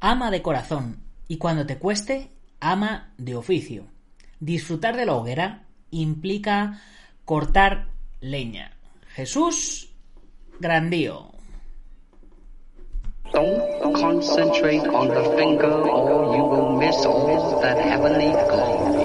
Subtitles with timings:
[0.00, 2.30] Ama de corazón y cuando te cueste,
[2.60, 3.86] ama de oficio.
[4.40, 6.80] Disfrutar de la hoguera implica
[7.24, 7.88] cortar
[8.20, 8.72] leña.
[9.14, 9.90] Jesús
[10.60, 11.32] Grandío.
[13.32, 18.97] Don't concentrate on the finger or you will miss all that heavenly glory.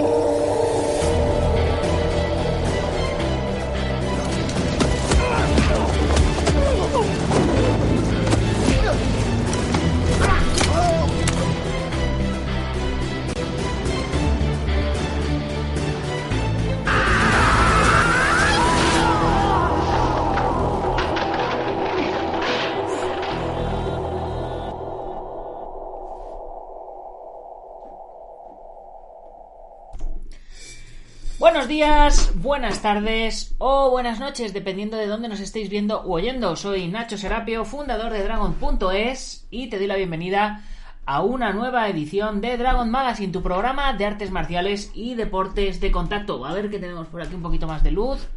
[32.35, 36.55] Buenas tardes o buenas noches, dependiendo de dónde nos estéis viendo o oyendo.
[36.55, 40.61] Soy Nacho Serapio, fundador de Dragon.es y te doy la bienvenida
[41.07, 45.91] a una nueva edición de Dragon Magazine, tu programa de artes marciales y deportes de
[45.91, 46.45] contacto.
[46.45, 48.27] A ver que tenemos por aquí un poquito más de luz.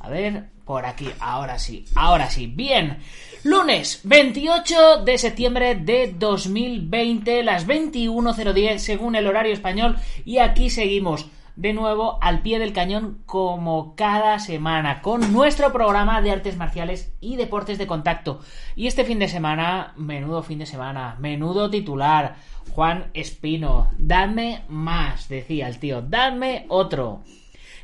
[0.00, 2.48] A ver, por aquí, ahora sí, ahora sí.
[2.48, 2.98] Bien,
[3.44, 11.26] lunes 28 de septiembre de 2020, las 21.010 según el horario español y aquí seguimos
[11.56, 17.12] de nuevo al pie del cañón como cada semana con nuestro programa de artes marciales
[17.20, 18.40] y deportes de contacto.
[18.76, 22.36] Y este fin de semana, menudo fin de semana, menudo titular,
[22.72, 27.22] Juan Espino, dame más, decía el tío, dame otro.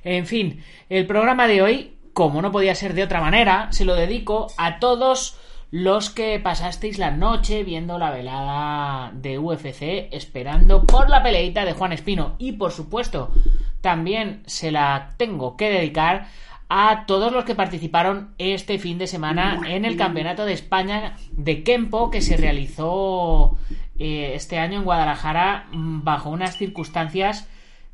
[0.04, 3.94] En fin, el programa de hoy, como no podía ser de otra manera, se lo
[3.94, 5.38] dedico a todos
[5.72, 11.72] los que pasasteis la noche viendo la velada de UFC esperando por la peleita de
[11.72, 13.32] Juan Espino y por supuesto
[13.80, 16.26] también se la tengo que dedicar
[16.68, 21.62] a todos los que participaron este fin de semana en el Campeonato de España de
[21.62, 23.56] Kempo que se realizó
[23.98, 27.48] eh, este año en Guadalajara mm, bajo unas circunstancias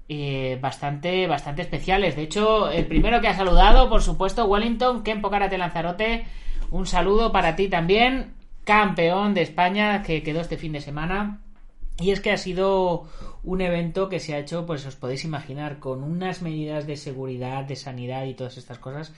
[0.09, 2.17] eh, bastante, bastante especiales.
[2.17, 6.27] De hecho, el primero que ha saludado, por supuesto, Wellington, Kempo Karate Lanzarote,
[6.71, 8.35] un saludo para ti también,
[8.65, 11.41] campeón de España que quedó este fin de semana.
[12.01, 13.07] Y es que ha sido
[13.43, 17.65] un evento que se ha hecho, pues os podéis imaginar, con unas medidas de seguridad,
[17.65, 19.13] de sanidad y todas estas cosas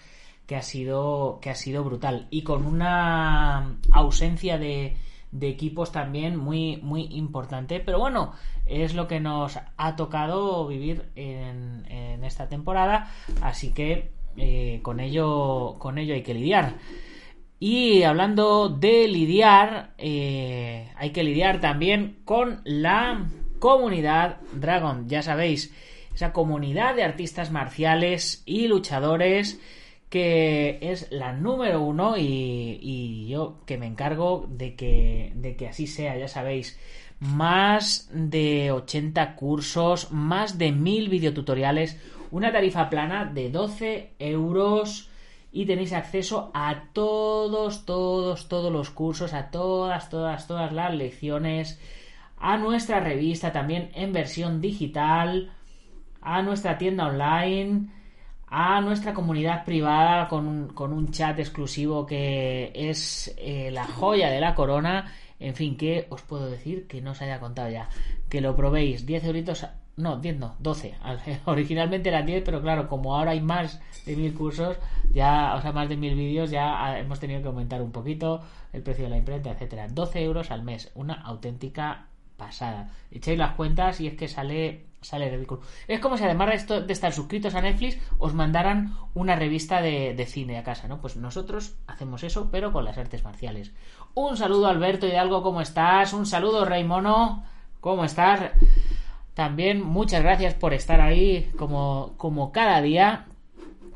[0.47, 2.27] que ha sido, que ha sido brutal.
[2.31, 4.97] Y con una ausencia de,
[5.33, 7.81] de equipos también muy, muy importante.
[7.81, 8.33] Pero bueno,
[8.67, 11.85] es lo que nos ha tocado vivir en,
[12.25, 13.11] esta temporada.
[13.41, 16.77] Así que eh, con ello, con ello hay que lidiar.
[17.63, 23.27] Y hablando de lidiar, eh, hay que lidiar también con la
[23.59, 25.07] comunidad Dragon.
[25.11, 25.71] Ya sabéis,
[26.15, 29.61] esa comunidad de artistas marciales y luchadores
[30.09, 35.87] que es la número uno y, yo que me encargo de que, de que así
[35.87, 36.81] sea, ya sabéis.
[37.21, 42.01] Más de 80 cursos, más de 1000 videotutoriales,
[42.31, 45.10] una tarifa plana de 12 euros
[45.53, 51.81] y tenéis acceso a todos, todos, todos los cursos, a todas, todas, todas las lecciones,
[52.39, 55.53] a nuestra revista también en versión digital,
[56.21, 57.89] a nuestra tienda online,
[58.47, 64.55] a nuestra comunidad privada con un, chat exclusivo que es eh, la joya de la
[64.55, 65.13] corona.
[65.39, 67.89] En fin, ¿qué os puedo decir que no os haya contado ya?
[68.29, 70.95] Que lo probéis, 10 euritos no, 10 no, 12.
[71.45, 74.77] Originalmente eran 10, pero claro, como ahora hay más de mil cursos,
[75.13, 78.41] ya, o sea, más de mil vídeos, ya hemos tenido que aumentar un poquito
[78.73, 79.89] el precio de la imprenta, etcétera.
[79.89, 82.07] 12 euros al mes, una auténtica
[82.37, 82.91] pasada.
[83.11, 85.63] Echáis las cuentas y es que sale sale ridículo.
[85.89, 89.81] Es como si además de, esto, de estar suscritos a Netflix os mandaran una revista
[89.81, 91.01] de, de, cine a casa, ¿no?
[91.01, 93.73] Pues nosotros hacemos eso, pero con las artes marciales.
[94.15, 96.13] Un saludo Alberto Hidalgo, ¿cómo estás?
[96.13, 96.87] Un saludo Rey
[97.81, 98.51] ¿cómo estás?
[99.41, 103.25] También muchas gracias por estar ahí como, como cada día.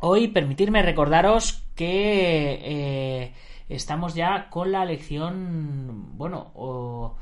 [0.01, 3.35] Hoy permitirme recordaros que eh,
[3.69, 7.15] estamos ya con la lección, bueno,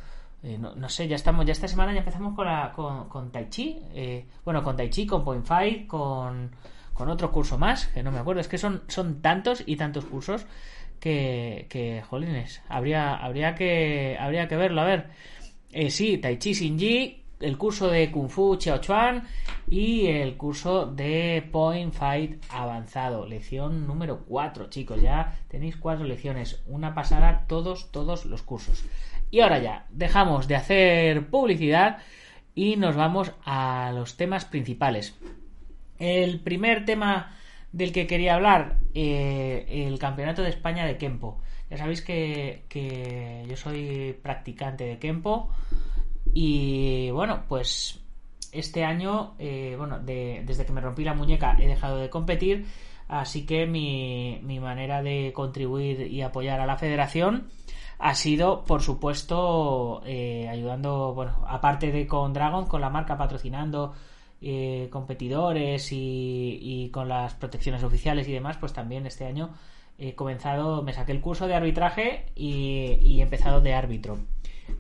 [0.45, 3.81] eh, no, sé, ya estamos, ya esta semana ya empezamos con, la, con, Tai Chi,
[3.93, 6.53] eh, bueno, con Tai Chi, con Point Fight, con,
[6.93, 10.05] con otro curso más, que no me acuerdo, es que son, son tantos y tantos
[10.05, 10.47] cursos
[11.01, 15.11] que, que jolines, habría, habría, que, habría que verlo, a ver,
[15.89, 19.25] sí, Tai Chi Xinji, el curso de Kung Fu Chuan
[19.69, 26.63] y el curso de Point Fight avanzado, lección número 4, chicos, ya tenéis cuatro lecciones,
[26.67, 28.85] una pasada todos, todos los cursos.
[29.31, 31.99] Y ahora ya, dejamos de hacer publicidad
[32.55, 35.17] y nos vamos a los temas principales.
[35.99, 37.35] El primer tema
[37.73, 41.41] del que quería hablar, eh, el Campeonato de España de Kempo.
[41.71, 45.51] Ya sabéis que, yo soy practicante de Kempo
[46.33, 48.01] y bueno, pues
[48.53, 52.67] este año, eh, bueno, desde que me rompí la muñeca he dejado de competir,
[53.09, 57.49] así que mi, mi manera de contribuir y apoyar a la federación
[58.03, 63.95] ha sido, por supuesto, eh, ayudando, bueno, aparte de con Dragon, con la marca patrocinando
[64.41, 69.51] eh, competidores y, con las protecciones oficiales y demás, pues también este año
[69.99, 74.19] he comenzado, me saqué el curso de arbitraje y, he empezado de árbitro.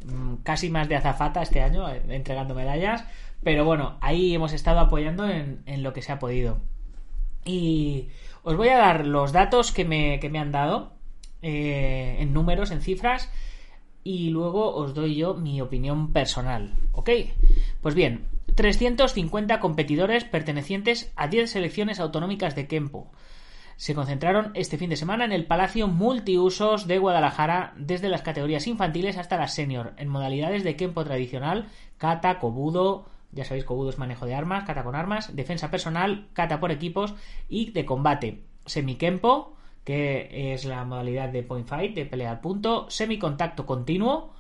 [0.04, 3.04] Mm, casi más de azafata este año, eh, entregando medallas,
[3.42, 6.58] pero bueno, ahí hemos estado apoyando en, lo que se ha podido.
[7.44, 8.08] Y
[8.42, 10.92] os voy a dar los datos que me, que me han dado
[11.42, 13.30] eh, en números, en cifras,
[14.04, 17.10] y luego os doy yo mi opinión personal, ¿ok?
[17.80, 18.24] Pues bien,
[18.54, 23.10] 350 competidores pertenecientes a 10 selecciones autonómicas de Kempo.
[23.82, 28.68] Se concentraron este fin de semana en el Palacio Multiusos de Guadalajara, desde las categorías
[28.68, 31.66] infantiles hasta las senior, en modalidades de Kempo tradicional,
[31.98, 36.60] kata, kobudo, ya sabéis, kobudo es manejo de armas, kata con armas, defensa personal, kata
[36.60, 37.16] por equipos
[37.48, 43.66] y de combate, semikempo, que es la modalidad de point fight, de pelear punto, semicontacto
[43.66, 44.32] continuo,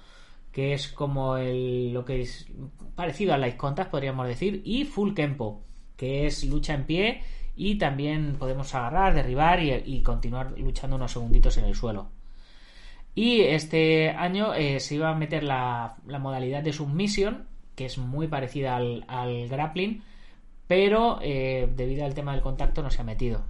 [0.52, 2.46] que es como el, lo que es
[2.94, 5.64] parecido a light contact, podríamos decir, y full kempo,
[5.96, 7.22] que es lucha en pie
[7.56, 12.08] y también podemos agarrar, derribar y, continuar luchando unos segunditos en el suelo.
[13.14, 18.26] Y este año eh, se iba a meter la, modalidad de submission, que es muy
[18.26, 20.02] parecida al, grappling,
[20.66, 23.44] pero eh, debido al tema del contacto no se ha metido.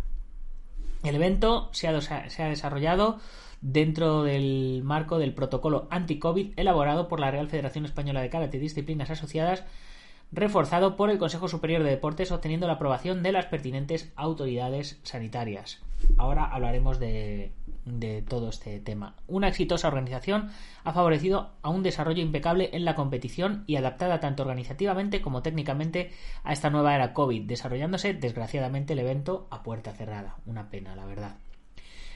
[1.04, 3.18] El evento se ha, desarrollado
[3.60, 8.60] dentro del marco del protocolo anti-COVID elaborado por la Real Federación Española de Karate y
[8.60, 9.64] Disciplinas Asociadas,
[10.32, 15.82] reforzado por el Consejo Superior de Deportes, obteniendo la aprobación de las pertinentes autoridades sanitarias.
[16.16, 17.52] Ahora hablaremos de,
[18.28, 19.14] todo este tema.
[19.28, 20.50] Una exitosa organización
[20.84, 26.10] ha favorecido a un desarrollo impecable en la competición y adaptada tanto organizativamente como técnicamente
[26.44, 30.36] a esta nueva era COVID, desarrollándose desgraciadamente el evento a puerta cerrada.
[30.46, 31.36] Una pena, la verdad.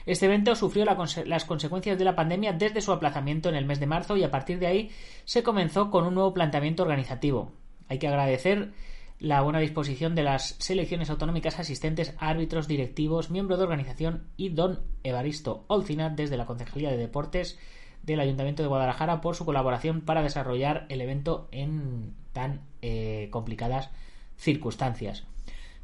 [0.05, 3.87] Este evento sufrió las consecuencias de la pandemia desde su aplazamiento en el mes de
[3.87, 4.91] marzo y a partir de ahí
[5.25, 7.51] se comenzó con un nuevo planteamiento organizativo.
[7.89, 8.71] Hay que agradecer
[9.19, 14.81] la buena disposición de las selecciones autonómicas asistentes, árbitros, directivos, miembro de organización y don
[15.03, 17.57] Evaristo Olcina desde la Concejalía de Deportes
[18.03, 23.89] del Ayuntamiento de Guadalajara por su colaboración para desarrollar el evento en tan eh, complicadas
[24.37, 25.25] circunstancias.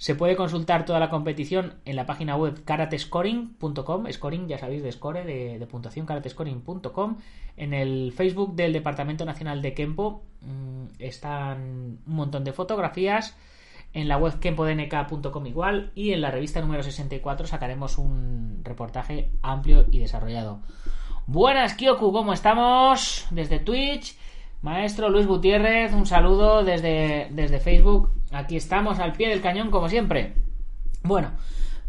[0.03, 4.91] Se puede consultar toda la competición en la página web karatescoring.com, scoring ya sabéis de
[4.91, 7.15] score, de, puntuación karatescoring.com.
[7.55, 13.37] En el Facebook del Departamento Nacional de Kempo mmm, están un montón de fotografías.
[13.93, 19.85] En la web kempodnk.com igual y en la revista número 64 sacaremos un reportaje amplio
[19.89, 20.59] y desarrollado.
[21.27, 23.25] Buenas Kyoku, ¿cómo estamos?
[23.31, 24.17] Desde Twitch.
[24.63, 28.13] Maestro Luis Gutiérrez, un saludo desde, desde Facebook.
[28.31, 30.35] Aquí estamos al pie del cañón como siempre.
[31.03, 31.31] Bueno,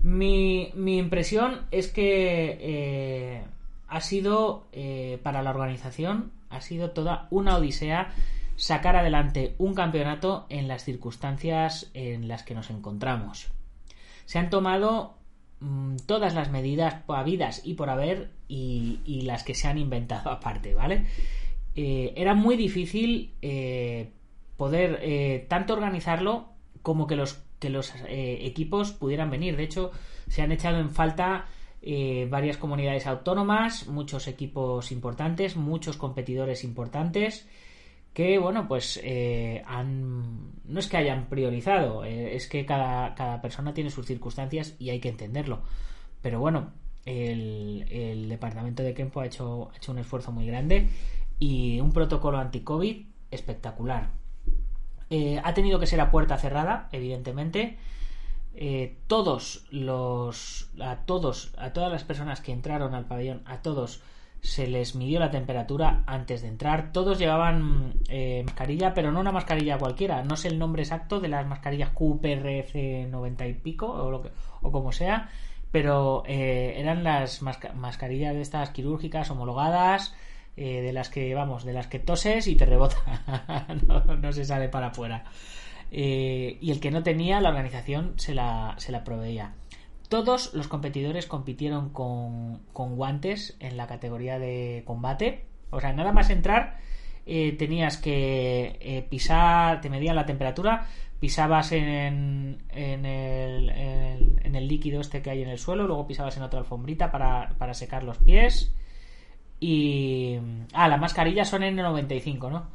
[0.03, 3.45] mi, impresión es que eh,
[3.87, 8.13] ha sido eh, para la organización, ha sido toda una odisea
[8.57, 13.53] sacar adelante un campeonato en las circunstancias en las que nos encontramos.
[14.25, 15.15] Se han tomado
[15.61, 20.29] mm, todas las medidas habidas y por haber y, y, las que se han inventado
[20.33, 21.07] aparte, ¿vale?
[21.77, 24.11] Eh, era muy difícil eh,
[24.57, 26.51] poder eh, tanto organizarlo
[26.83, 29.57] como que los, que los equipos pudieran venir.
[29.57, 29.91] De hecho,
[30.29, 31.47] se han echado en falta
[32.29, 37.47] varias comunidades autónomas, muchos equipos importantes, muchos competidores importantes
[38.13, 39.03] que, bueno, pues
[39.67, 44.91] han, no es que hayan priorizado, es que cada, cada, persona tiene sus circunstancias y
[44.91, 45.63] hay que entenderlo.
[46.21, 46.73] Pero bueno,
[47.07, 50.89] el, el departamento de Kempo ha hecho, ha hecho un esfuerzo muy grande
[51.39, 54.11] y un protocolo anti-COVID espectacular.
[55.11, 57.79] Eh, ha tenido que ser a puerta cerrada, evidentemente.
[58.55, 60.71] Eh, todos los.
[60.81, 64.03] a todos, a todas las personas que entraron al pabellón, a todos
[64.41, 66.93] se les midió la temperatura antes de entrar.
[66.93, 70.23] Todos llevaban eh, mascarilla, pero no una mascarilla cualquiera.
[70.23, 72.75] No sé el nombre exacto de las mascarillas QPRF
[73.09, 75.31] 90 y pico o, lo que, o como sea,
[75.71, 80.15] pero eran las mascarillas de estas quirúrgicas homologadas.
[80.57, 83.67] Eh, de las que vamos, de las que toses y te rebota,
[84.23, 85.25] no, se sale para afuera.
[85.91, 89.55] y el que no tenía, la organización se la, se la proveía.
[90.09, 95.47] Todos los competidores compitieron con, guantes en la categoría de combate.
[95.71, 96.79] O sea, nada más entrar,
[97.27, 100.87] eh, tenías que eh, pisar, te medían la temperatura,
[101.19, 106.37] pisabas en, en, el, en, el, líquido este que hay en el suelo, luego pisabas
[106.37, 108.73] en otra alfombrita para, para secar los pies.
[109.61, 110.39] Y.
[110.73, 112.67] Ah, las mascarillas son N95, ¿no?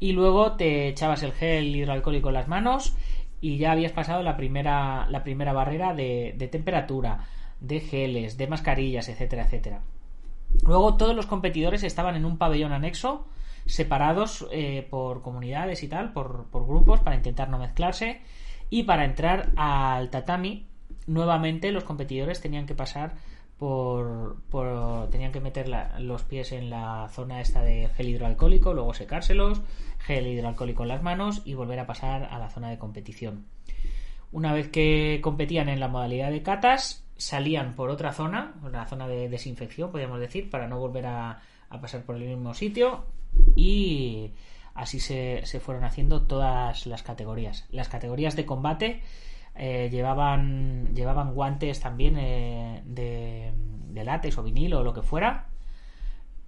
[0.00, 2.96] Y luego te echabas el gel hidroalcohólico en las manos
[3.40, 7.24] y ya habías pasado la primera, la primera barrera de, temperatura,
[7.60, 9.82] de geles, de mascarillas, etcétera, etcétera.
[10.64, 13.26] Luego todos los competidores estaban en un pabellón anexo,
[13.66, 18.20] separados eh, por comunidades y tal, por, por, grupos, para intentar no mezclarse.
[18.70, 20.66] Y para entrar al tatami,
[21.06, 23.14] nuevamente los competidores tenían que pasar
[23.58, 24.38] por,
[25.10, 29.60] tenían que meter los pies en la zona esta de gel hidroalcohólico, luego secárselos,
[29.98, 33.46] gel hidroalcohólico en las manos y volver a pasar a la zona de competición.
[34.30, 39.08] Una vez que competían en la modalidad de catas, salían por otra zona, la zona
[39.08, 41.40] de desinfección, podríamos decir, para no volver a,
[41.80, 43.06] pasar por el mismo sitio
[43.56, 44.30] y
[44.74, 47.66] así se, se fueron haciendo todas las categorías.
[47.70, 49.02] Las categorías de combate
[49.60, 53.52] eh, llevaban, llevaban guantes también eh, de,
[53.88, 55.46] de, látex o vinilo o lo que fuera.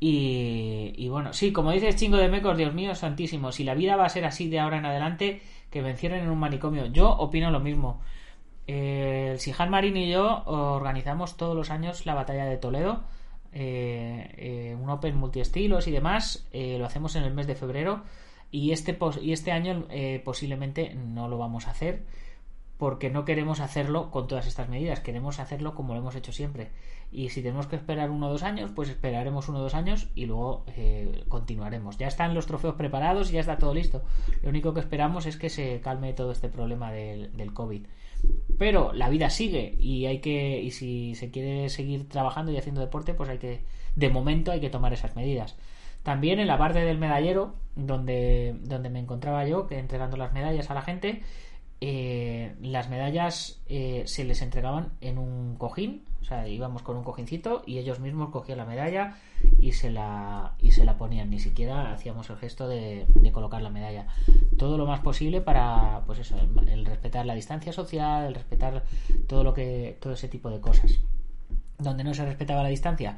[0.03, 4.07] Y, bueno, sí, como dices Chingo de Mecos, Dios mío, santísimo, si la vida va
[4.07, 6.87] a ser así de ahora en adelante, que me encierren en un manicomio.
[6.87, 8.01] Yo opino lo mismo.
[8.67, 13.03] Eh, el Sijan Marín y yo organizamos todos los años la batalla de Toledo,
[13.53, 16.49] un Open multiestilos y demás.
[16.53, 18.05] lo hacemos en el mes de febrero
[18.53, 19.87] y este, y este año
[20.25, 22.05] posiblemente no lo vamos a hacer
[22.81, 26.71] porque no queremos hacerlo con todas estas medidas, queremos hacerlo como lo hemos hecho siempre.
[27.13, 30.09] Y si tenemos que esperar uno o dos años, pues esperaremos uno o dos años
[30.15, 31.99] y luego eh, continuaremos.
[31.99, 34.03] Ya están los trofeos preparados ya está todo listo.
[34.43, 37.85] Lo único que esperamos es que se calme todo este problema del, del COVID.
[38.59, 42.81] Pero la vida sigue y hay que, y si se quiere seguir trabajando y haciendo
[42.81, 43.61] deporte, pues hay que,
[43.95, 45.55] de momento hay que tomar esas medidas.
[46.03, 50.71] También en la parte del medallero, donde, donde me encontraba yo, que entregando las medallas
[50.71, 51.21] a la gente,
[51.83, 57.05] eh, las medallas eh, se les entregaban en un cojín, o sea, íbamos con un
[57.05, 59.17] cojincito y ellos mismos cogían la medalla
[59.61, 63.71] y se la, y se la ponían, ni siquiera hacíamos el gesto de, colocar la
[63.71, 64.09] medalla.
[64.59, 68.85] Todo lo más posible para, pues eso, el, respetar la distancia social, el respetar
[69.27, 71.01] todo lo que, todo ese tipo de cosas.
[71.79, 73.17] Donde no se respetaba la distancia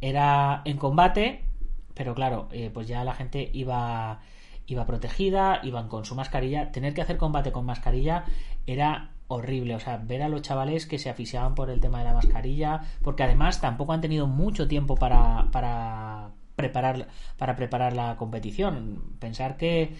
[0.00, 1.44] era en combate,
[1.92, 4.20] pero claro, eh, pues ya la gente iba
[4.68, 6.70] iba protegida, iban con su mascarilla.
[6.70, 8.24] Tener que hacer combate con mascarilla
[8.66, 9.74] era horrible.
[9.74, 12.82] O sea, ver a los chavales que se asfixiaban por el tema de la mascarilla,
[13.02, 17.08] porque además tampoco han tenido mucho tiempo para, para preparar
[17.38, 19.16] para preparar la competición.
[19.18, 19.94] Pensar que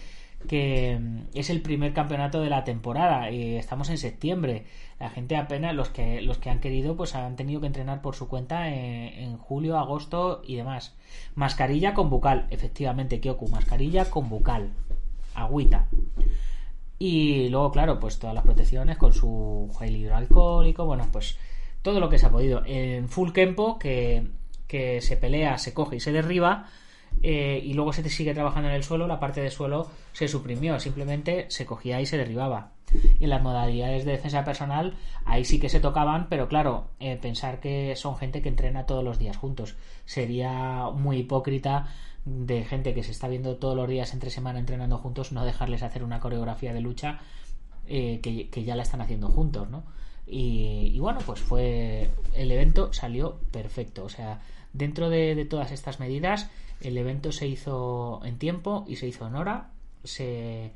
[0.47, 0.97] que
[1.33, 4.65] es el primer campeonato de la temporada y estamos en septiembre.
[4.99, 8.15] La gente apenas, los que, los que han querido, pues han tenido que entrenar por
[8.15, 10.95] su cuenta en, julio, agosto y demás.
[11.35, 14.71] Mascarilla con bucal, efectivamente, Kyoku, mascarilla con bucal,
[15.35, 15.87] agüita.
[16.97, 21.37] Y luego, claro, pues todas las protecciones con su gel hidroalcohólico, bueno, pues
[21.81, 22.61] todo lo que se ha podido.
[22.65, 24.27] En full campo, que,
[24.67, 26.67] que se pelea, se coge y se derriba,
[27.21, 30.27] eh, y luego se te sigue trabajando en el suelo, la parte de suelo se
[30.27, 32.71] suprimió, simplemente se cogía y se derribaba.
[33.19, 37.17] Y en las modalidades de defensa personal, ahí sí que se tocaban, pero claro, eh,
[37.17, 39.75] pensar que son gente que entrena todos los días juntos.
[40.05, 41.87] Sería muy hipócrita
[42.25, 45.83] de gente que se está viendo todos los días entre semana entrenando juntos, no dejarles
[45.83, 47.19] hacer una coreografía de lucha
[47.87, 49.83] eh, que, ya la están haciendo juntos, ¿no?
[50.27, 52.11] Y, y, bueno, pues fue.
[52.35, 54.03] El evento salió perfecto.
[54.05, 54.41] O sea,
[54.73, 59.35] dentro de todas estas medidas, el evento se hizo en tiempo y se hizo en
[59.35, 59.71] hora.
[60.03, 60.71] Se,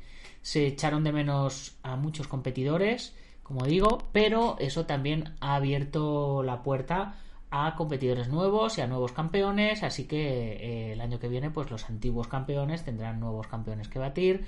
[0.52, 7.16] echaron de menos a muchos competidores, como digo, pero eso también ha abierto la puerta
[7.50, 11.70] a competidores nuevos y a nuevos campeones, así que eh, el año que viene pues
[11.70, 14.44] los antiguos campeones tendrán nuevos campeones que batir.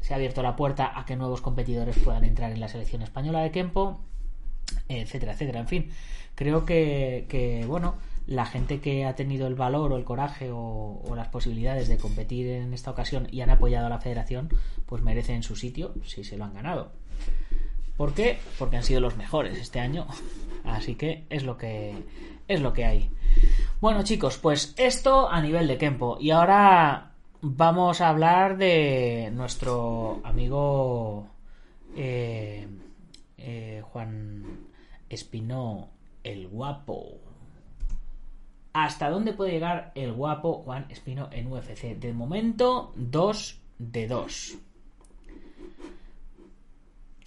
[0.00, 3.40] Se ha abierto la puerta a que nuevos competidores puedan entrar en la selección española
[3.40, 4.00] de Kempo,
[4.88, 5.60] etcétera, etcétera.
[5.60, 5.90] En fin,
[6.34, 7.96] creo que, que bueno,
[8.28, 12.46] la gente que ha tenido el valor o el coraje o, las posibilidades de competir
[12.46, 14.50] en esta ocasión y han apoyado a la federación,
[14.84, 16.92] pues merecen su sitio si se lo han ganado.
[17.96, 18.38] ¿Por qué?
[18.58, 20.06] Porque han sido los mejores este año.
[20.64, 21.94] Así que es lo que
[22.46, 23.10] es lo que hay.
[23.80, 26.18] Bueno, chicos, pues esto a nivel de Kempo.
[26.20, 31.28] Y ahora vamos a hablar de nuestro amigo
[31.96, 32.68] eh,
[33.38, 34.44] eh, Juan
[35.08, 35.88] Espinó,
[36.22, 37.27] el guapo.
[38.80, 41.98] ¿Hasta dónde puede llegar el guapo Juan Espino en UFC?
[41.98, 44.58] De momento, 2 de 2.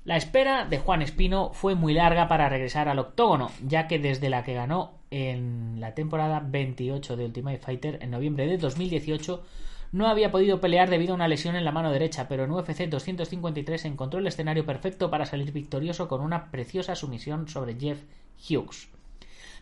[0.05, 4.29] La espera de Juan Espino fue muy larga para regresar al octógono, ya que desde
[4.29, 9.43] la que ganó en la temporada 28 de Ultimate Fighter en noviembre de 2018
[9.91, 12.87] no había podido pelear debido a una lesión en la mano derecha, pero en UFC
[12.87, 18.01] 253 encontró el escenario perfecto para salir victorioso con una preciosa sumisión sobre Jeff
[18.49, 18.87] Hughes.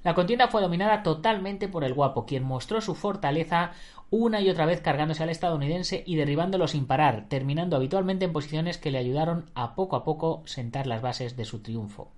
[0.03, 3.72] La contienda fue dominada totalmente por el guapo, quien mostró su fortaleza
[4.10, 8.77] una y otra vez cargándose al estadounidense y derribándolo sin parar, terminando habitualmente en posiciones
[8.77, 12.12] que le ayudaron a poco a poco sentar las bases de su triunfo.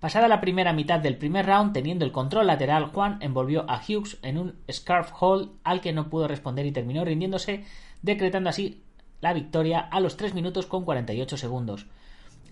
[0.00, 4.18] Pasada la primera mitad del primer round, teniendo el control lateral, Juan envolvió a Hughes
[4.20, 7.64] en un scarf hold al que no pudo responder y terminó rindiéndose,
[8.02, 8.82] decretando así
[9.22, 11.86] la victoria a los 3 minutos con 48 segundos.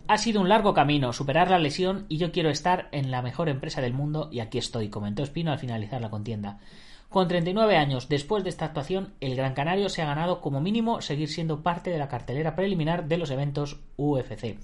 [0.09, 3.49] Ha sido un largo camino superar la lesión y yo quiero estar en la mejor
[3.49, 6.59] empresa del mundo y aquí estoy, comentó Espino al finalizar la contienda.
[7.09, 11.03] Con 39 años después de esta actuación, el Gran Canario se ha ganado como mínimo
[11.03, 14.59] seguir siendo parte de la cartelera preliminar de los eventos UFC.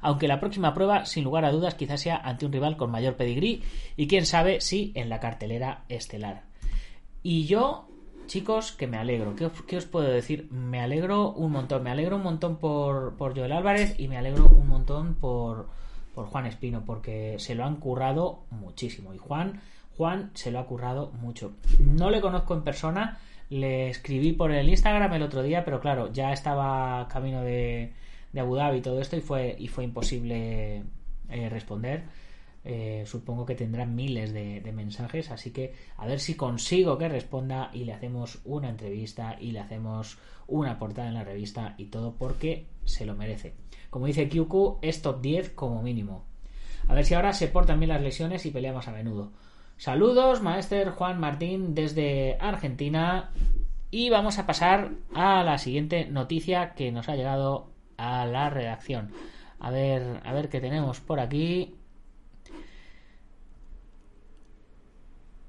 [0.00, 3.16] Aunque la próxima prueba, sin lugar a dudas, quizás sea ante un rival con mayor
[3.16, 3.62] pedigrí
[3.96, 6.44] y quién sabe si en la cartelera estelar.
[7.22, 7.87] Y yo
[8.28, 9.34] chicos, que me alegro.
[9.34, 10.48] ¿Qué, os puedo decir?
[10.52, 11.82] Me alegro un montón.
[11.82, 15.66] Me alegro un montón por, por Joel Álvarez y me alegro un montón por,
[16.14, 19.12] por Juan Espino, porque se lo han currado muchísimo.
[19.12, 19.60] Y Juan,
[19.96, 21.56] Juan se lo ha currado mucho.
[21.80, 23.18] No le conozco en persona,
[23.50, 27.92] le escribí por el Instagram el otro día, pero claro, ya estaba camino de,
[28.32, 30.84] de Abu Dhabi y todo esto y fue, y fue imposible
[31.30, 32.04] eh, responder.
[32.70, 37.70] Eh, supongo que tendrá miles de, mensajes, así que a ver si consigo que responda
[37.72, 42.16] y le hacemos una entrevista y le hacemos una portada en la revista y todo
[42.18, 43.54] porque se lo merece.
[43.88, 46.26] Como dice QQ, es top 10 como mínimo.
[46.88, 49.32] A ver si ahora se portan bien las lesiones y peleamos a menudo.
[49.78, 53.30] Saludos, maestro Juan Martín desde Argentina.
[53.90, 59.10] Y vamos a pasar a la siguiente noticia que nos ha llegado a la redacción.
[59.58, 61.77] A ver, a ver qué tenemos por aquí.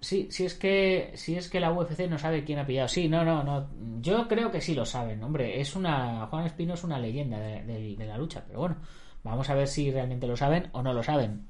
[0.02, 2.88] Sí, si es que es que la UFC no sabe quién ha pillado.
[2.88, 3.70] Sí, no, no, no.
[4.02, 5.60] Yo creo que sí lo saben, hombre.
[5.60, 8.78] Es una Juan Espino es una leyenda de, la lucha, pero bueno,
[9.24, 11.48] vamos a ver si realmente lo saben o no lo saben.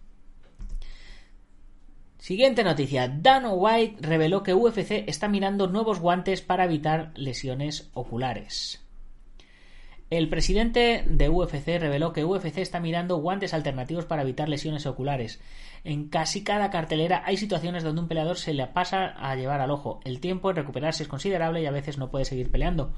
[2.17, 3.07] Siguiente noticia.
[3.07, 8.83] Dana White reveló que UFC está mirando nuevos guantes para evitar lesiones oculares.
[10.09, 15.39] El presidente de UFC reveló que UFC está mirando guantes alternativos para evitar lesiones oculares.
[15.83, 19.69] En casi cada cartelera hay situaciones donde un peleador se le pasa a llevar al
[19.69, 19.99] ojo.
[20.03, 22.91] El tiempo en recuperarse es considerable y a veces no puede seguir peleando.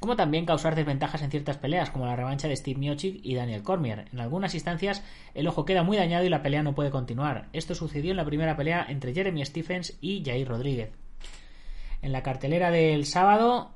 [0.00, 3.62] Como también causar desventajas en ciertas peleas, como la revancha de Steve Miocic y Daniel
[3.62, 4.08] Cormier.
[4.12, 7.48] En algunas instancias, el ojo queda muy dañado y la pelea no puede continuar.
[7.54, 10.90] Esto sucedió en la primera pelea entre Jeremy Stephens y Jair Rodríguez.
[12.02, 13.72] En la cartelera del sábado,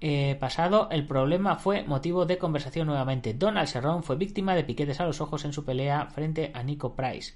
[0.00, 3.34] eh, pasado, el problema fue motivo de conversación nuevamente.
[3.34, 6.94] Donald Cerrone fue víctima de piquetes a los ojos en su pelea frente a Nico
[6.94, 7.34] Price.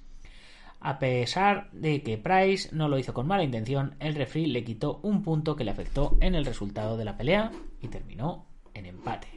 [0.81, 5.01] A pesar de que Price no lo hizo con mala intención, el referee le quitó
[5.03, 9.29] un punto que le afectó en el resultado de la pelea y terminó en empate.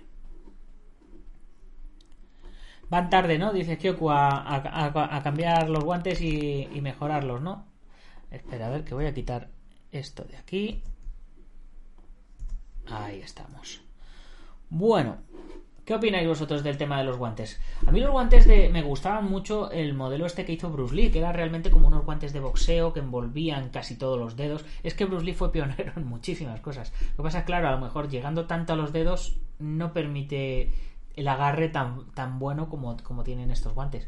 [2.89, 3.53] Van tarde, ¿no?
[3.53, 7.65] Dice Kyoku a, cambiar los guantes y mejorarlos, ¿no?
[8.31, 9.49] Espera, a ver que voy a quitar
[9.91, 10.83] esto de aquí.
[12.89, 13.81] Ahí estamos.
[14.69, 15.17] Bueno,
[15.85, 17.59] ¿qué opináis vosotros del tema de los guantes?
[17.85, 21.11] A mí los guantes de me gustaban mucho el modelo este que hizo Bruce Lee,
[21.11, 24.65] que era realmente como unos guantes de boxeo que envolvían casi todos los dedos.
[24.83, 26.93] Es que Bruce Lee fue pionero en muchísimas cosas.
[27.11, 30.71] Lo que pasa claro, a lo mejor llegando tanto a los dedos no permite
[31.15, 34.07] el agarre tan, tan bueno como, como tienen estos guantes.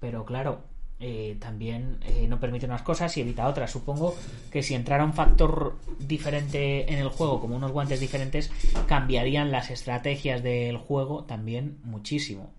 [0.00, 0.64] Pero claro,
[1.04, 3.72] eh, también eh, no permite unas cosas y evita otras.
[3.72, 4.14] Supongo
[4.52, 8.52] que si entrara un factor diferente en el juego, como unos guantes diferentes,
[8.86, 12.52] cambiarían las estrategias del juego también muchísimo.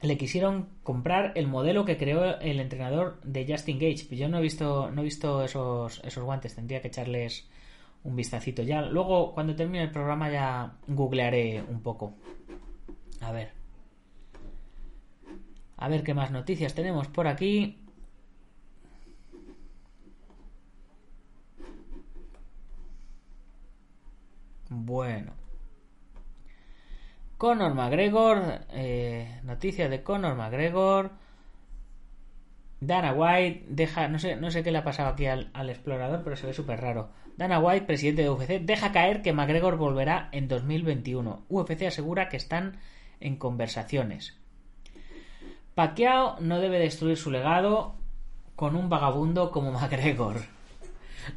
[0.00, 4.16] Le quisieron comprar el modelo que creó el entrenador de Justin Gage.
[4.16, 7.46] Yo no he visto, no he visto esos, esos guantes, tendría que echarles
[8.04, 8.62] un vistacito.
[8.62, 12.14] Ya, luego, cuando termine el programa, ya googlearé un poco.
[13.20, 13.63] A ver.
[15.76, 17.78] A ver qué más noticias tenemos por aquí.
[24.70, 25.32] Bueno.
[27.38, 28.66] Conor McGregor.
[28.70, 31.12] Eh, noticia de Conor McGregor.
[32.80, 36.22] Dana White deja, no sé, no sé qué le ha pasado aquí al, al explorador,
[36.22, 37.10] pero se ve súper raro.
[37.36, 41.46] Dana White, presidente de UFC, deja caer que McGregor volverá en 2021.
[41.48, 42.78] UFC asegura que están
[43.20, 44.38] en conversaciones.
[45.74, 47.94] Pacquiao no debe destruir su legado
[48.56, 50.42] con un vagabundo como McGregor.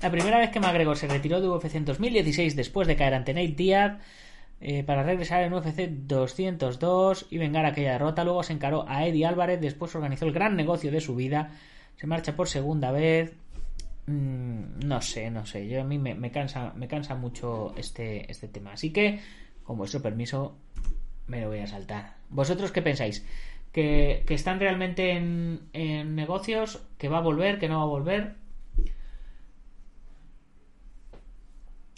[0.01, 3.33] La primera vez que McGregor se retiró de UFC en 2016 después de caer ante
[3.33, 3.99] Nate Diaz
[4.59, 9.25] eh, para regresar en UFC 202 y vengar aquella derrota, luego se encaró a Eddie
[9.25, 11.51] Álvarez, después organizó el gran negocio de su vida,
[11.95, 13.33] se marcha por segunda vez.
[14.07, 18.47] Mm, no sé, no sé, yo a mí me, cansa, me cansa mucho este, este
[18.47, 18.73] tema.
[18.73, 19.19] Así que,
[19.63, 20.57] con vuestro permiso,
[21.27, 22.15] me lo voy a saltar.
[22.29, 23.25] ¿Vosotros qué pensáis?
[23.77, 26.81] ¿Que, están realmente en, negocios?
[26.97, 27.59] ¿Que va a volver?
[27.59, 28.33] ¿Que no va a volver?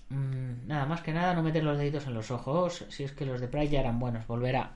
[0.10, 2.86] Mm, nada más que nada, no meter los deditos en los ojos.
[2.90, 4.74] Si es que los de Pride ya eran buenos, volverá.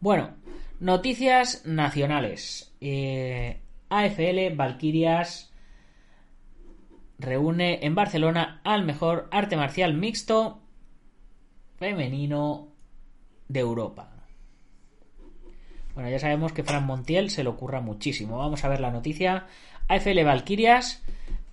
[0.00, 0.30] Bueno,
[0.80, 2.74] noticias nacionales.
[2.80, 5.52] Eh, AFL Valkyrias
[7.20, 10.60] reúne en Barcelona al mejor arte marcial mixto
[11.78, 12.66] femenino
[13.46, 14.09] de Europa.
[16.00, 18.38] Bueno, ya sabemos que Fran Montiel se le ocurra muchísimo.
[18.38, 19.44] Vamos a ver la noticia.
[19.86, 21.02] AFL Valkyrias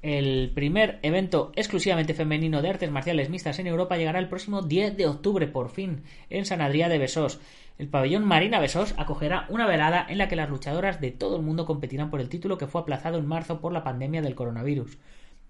[0.01, 4.95] el primer evento exclusivamente femenino de artes marciales mixtas en Europa llegará el próximo 10
[4.95, 7.41] de octubre, por fin, en San Adrià de Besós.
[7.77, 11.41] El pabellón Marina Besós acogerá una velada en la que las luchadoras de todo el
[11.41, 14.97] mundo competirán por el título que fue aplazado en marzo por la pandemia del coronavirus.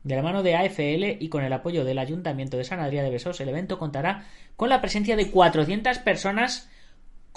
[0.04, 3.12] De la mano de AFL y con el apoyo del Ayuntamiento de San Adrià de
[3.12, 6.72] Besós, el evento contará con la presencia de 400 personas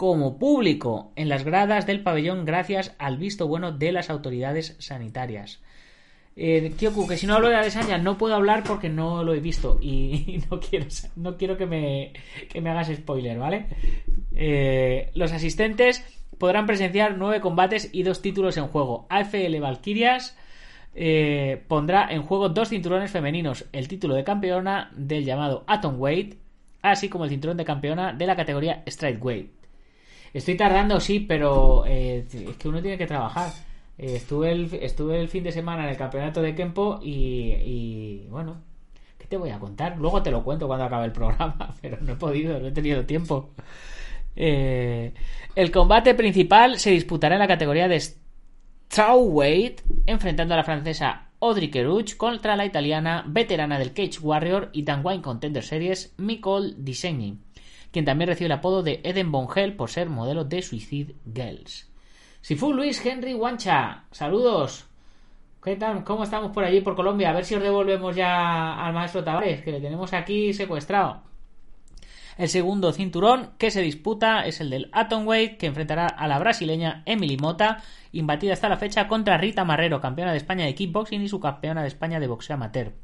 [0.01, 5.61] como público en las gradas del pabellón gracias al visto bueno de las autoridades sanitarias.
[6.37, 9.41] Eh, Kyoku, que si no hablo de Adesanya no puedo hablar porque no lo he
[9.41, 12.15] visto y, no quiero, que, me,
[12.71, 13.67] hagas spoiler, ¿vale?
[14.35, 16.03] Eh, los asistentes
[16.39, 19.07] podrán presenciar nueve combates y dos títulos en juego.
[19.11, 20.35] AFL Valkyrias
[20.95, 26.39] eh, pondrá en juego dos cinturones femeninos, el título de campeona del llamado Atomweight,
[26.81, 28.83] así como el cinturón de campeona de la categoría
[29.21, 29.60] Weight.
[30.33, 33.51] Estoy tardando, sí, pero eh, es que uno tiene que trabajar.
[33.99, 38.63] Eh, estuve, el, estuve el fin de semana en el campeonato de Kempo y, bueno,
[39.19, 39.99] ¿qué te voy a contar?
[39.99, 43.05] Luego te lo cuento cuando acabe el programa, pero no he podido, no he tenido
[43.05, 43.51] tiempo.
[44.37, 45.13] Eh,
[45.57, 51.71] el combate principal se disputará en la categoría de Strawweight, enfrentando a la francesa Audrey
[51.71, 57.39] Kerouch contra la italiana veterana del Cage Warrior y Tanwine Contender Series, Nicole Disegni,
[57.93, 61.91] quien también recibe el apodo de Eden Bongel por ser modelo de Suicide Girls.
[62.41, 64.87] Si fue Luis Henry Wancha, saludos.
[65.63, 66.05] ¿Qué tal?
[66.05, 67.31] ¿Cómo estamos por allí, por Colombia?
[67.31, 71.23] A ver si os devolvemos ya al maestro Tavares, que le tenemos aquí secuestrado.
[72.39, 77.03] El segundo cinturón que se disputa es el del Atomweight, que enfrentará a la brasileña
[77.05, 81.29] Emily Mota, imbatida hasta la fecha contra Rita Marrero, campeona de España de kickboxing y
[81.29, 82.95] su campeona de España de boxeo amateur.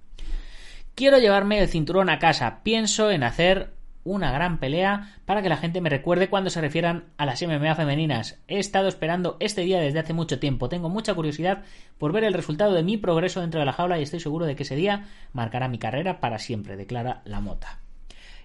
[0.94, 2.60] Quiero llevarme el cinturón a casa.
[2.62, 3.74] Pienso en hacer
[4.06, 7.74] una gran pelea para que la gente me recuerde cuando se refieran a las MMA
[7.74, 8.38] femeninas.
[8.48, 10.68] He estado esperando este día desde hace mucho tiempo.
[10.68, 11.64] Tengo mucha curiosidad
[11.98, 14.56] por ver el resultado de mi progreso dentro de la jaula y estoy seguro de
[14.56, 17.80] que ese día marcará mi carrera para siempre, declara la mota.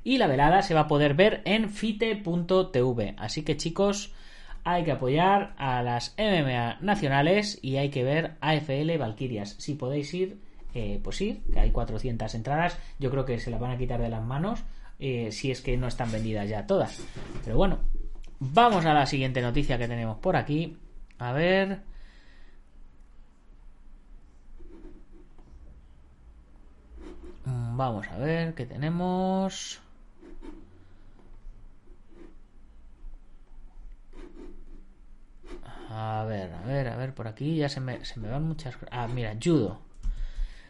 [0.04, 3.15] Y la velada se va a poder ver en fite.tv.
[3.19, 4.12] Así que chicos,
[4.63, 9.56] hay que apoyar a las MMA nacionales y hay que ver AFL Valkyrias.
[9.60, 10.39] Si podéis ir,
[10.74, 12.80] eh, pues ir, que hay 400 entradas.
[13.00, 14.63] Yo creo que se las van a quitar de las manos
[15.01, 17.01] eh, si es que no están vendidas ya todas.
[17.43, 17.79] Pero bueno,
[18.39, 20.77] vamos a la siguiente noticia que tenemos por aquí.
[21.17, 21.81] A ver.
[27.45, 29.81] Mm, vamos a ver qué tenemos.
[35.89, 38.77] A ver, a ver, a ver, por aquí ya se me, se me van muchas...
[38.91, 39.90] Ah, mira, judo.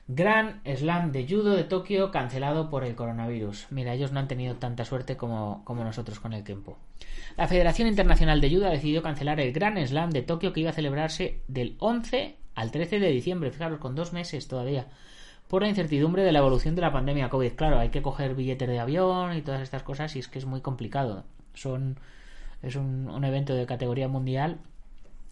[0.08, 3.68] Gran Slam de Judo de Tokio cancelado por el coronavirus.
[3.70, 6.78] Mira, ellos no han tenido tanta suerte como, como nosotros con el tiempo.
[7.38, 10.72] La Federación Internacional de Judo ha decidido cancelar el Gran Slam de Tokio que iba
[10.72, 14.88] a celebrarse del 11 al 13 de diciembre, fijaros, con dos meses todavía,
[15.48, 17.54] por la incertidumbre de la evolución de la pandemia COVID.
[17.54, 20.46] Claro, hay que coger billetes de avión y todas estas cosas y es que es
[20.46, 21.24] muy complicado.
[21.54, 22.00] Son,
[22.62, 24.60] es un, un evento de categoría mundial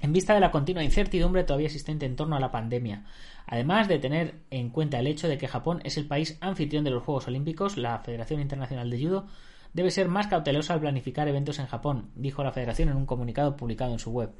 [0.01, 3.05] en vista de la continua incertidumbre todavía existente en torno a la pandemia.
[3.45, 6.91] Además de tener en cuenta el hecho de que Japón es el país anfitrión de
[6.91, 9.27] los Juegos Olímpicos, la Federación Internacional de Judo
[9.73, 13.55] debe ser más cautelosa al planificar eventos en Japón, dijo la Federación en un comunicado
[13.55, 14.31] publicado en su web.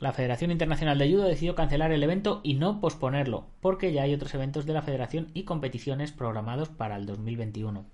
[0.00, 4.14] La Federación Internacional de Judo decidió cancelar el evento y no posponerlo, porque ya hay
[4.14, 7.84] otros eventos de la Federación y competiciones programados para el 2021.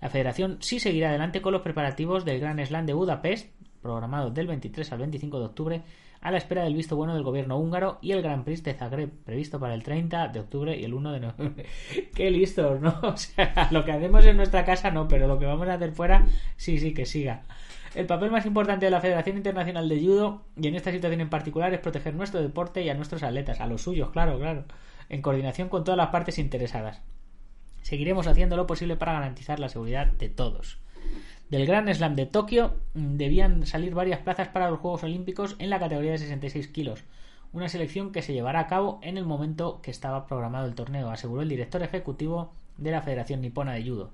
[0.00, 4.46] La Federación sí seguirá adelante con los preparativos del Gran Slam de Budapest, programado del
[4.46, 5.82] 23 al 25 de octubre,
[6.20, 9.10] a la espera del visto bueno del gobierno húngaro y el Gran Prix de Zagreb,
[9.24, 11.66] previsto para el 30 de octubre y el 1 de noviembre.
[12.14, 12.98] ¡Qué listos, ¿no?
[13.02, 15.92] O sea, lo que hacemos en nuestra casa no, pero lo que vamos a hacer
[15.92, 17.42] fuera, sí, sí, que siga.
[17.94, 21.30] El papel más importante de la Federación Internacional de Judo, y en esta situación en
[21.30, 24.64] particular, es proteger nuestro deporte y a nuestros atletas, a los suyos, claro, claro,
[25.08, 27.00] en coordinación con todas las partes interesadas.
[27.82, 30.78] Seguiremos haciendo lo posible para garantizar la seguridad de todos.
[31.50, 35.70] Del Gran Slam de Tokio mm, debían salir varias plazas para los Juegos Olímpicos en
[35.70, 37.04] la categoría de 66 kilos,
[37.52, 41.10] una selección que se llevará a cabo en el momento que estaba programado el torneo,
[41.10, 44.10] aseguró el director ejecutivo de la Federación Nipona de Judo.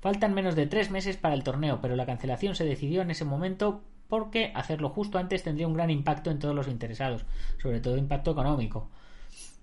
[0.00, 3.24] Faltan menos de tres meses para el torneo, pero la cancelación se decidió en ese
[3.24, 7.24] momento porque hacerlo justo antes tendría un gran impacto en todos los interesados,
[7.56, 8.90] sobre todo impacto económico,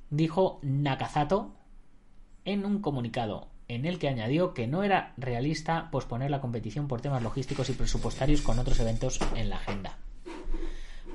[0.10, 1.54] dijo Nakazato
[2.44, 7.02] en un comunicado en el que añadió que no era realista posponer la competición por
[7.02, 9.98] temas logísticos y presupuestarios con otros eventos en la agenda.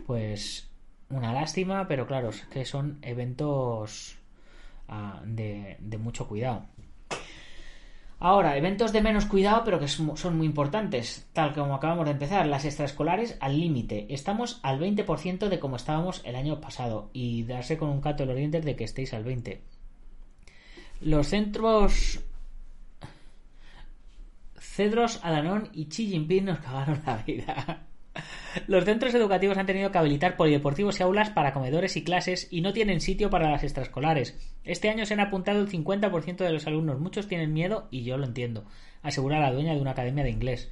[0.06, 0.68] Pues
[1.10, 4.16] una lástima, pero claro, que son eventos
[4.88, 6.66] ah, de, mucho cuidado.
[8.20, 12.46] Ahora, eventos de menos cuidado, pero que son muy importantes, tal como acabamos de empezar,
[12.46, 14.12] las extraescolares al límite.
[14.12, 18.30] Estamos al 20% de como estábamos el año pasado y darse con un cato el
[18.30, 19.60] oriente de que estéis al 20%.
[21.00, 22.24] Los centros
[24.78, 27.88] Cedros, Adanón y Xi Jinping nos cagaron la vida.
[28.68, 32.60] Los centros educativos han tenido que habilitar polideportivos y aulas para comedores y clases y
[32.60, 34.38] no tienen sitio para las extraescolares.
[34.62, 37.00] Este año se han apuntado el 50% de los alumnos.
[37.00, 38.66] Muchos tienen miedo y yo lo entiendo,
[39.02, 40.70] asegura la dueña de una academia de inglés.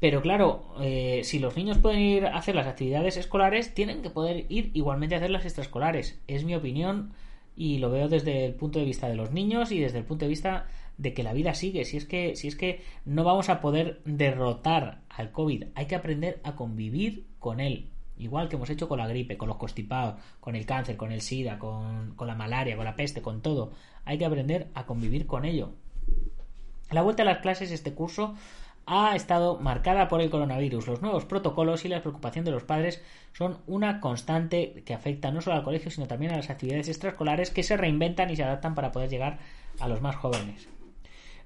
[0.00, 4.08] Pero claro, eh, si los niños pueden ir a hacer las actividades escolares, tienen que
[4.08, 6.18] poder ir igualmente a hacer las extraescolares.
[6.26, 7.12] Es mi opinión
[7.56, 10.26] y lo veo desde el punto de vista de los niños y desde el punto
[10.26, 10.66] de vista
[10.98, 11.84] de que la vida sigue.
[11.84, 15.94] Si es que, si es que no vamos a poder derrotar al COVID, hay que
[15.94, 17.88] aprender a convivir con él.
[18.18, 21.20] Igual que hemos hecho con la gripe, con los constipados, con el cáncer, con el
[21.20, 23.72] SIDA, con, con la malaria, con la peste, con todo.
[24.04, 25.72] Hay que aprender a convivir con ello.
[26.90, 28.34] La vuelta a las clases este curso
[28.86, 30.86] ha estado marcada por el coronavirus.
[30.86, 35.40] Los nuevos protocolos y la preocupación de los padres son una constante que afecta no
[35.40, 38.76] solo al colegio, sino también a las actividades extraescolares que se reinventan y se adaptan
[38.76, 39.38] para poder llegar
[39.80, 40.68] a los más jóvenes.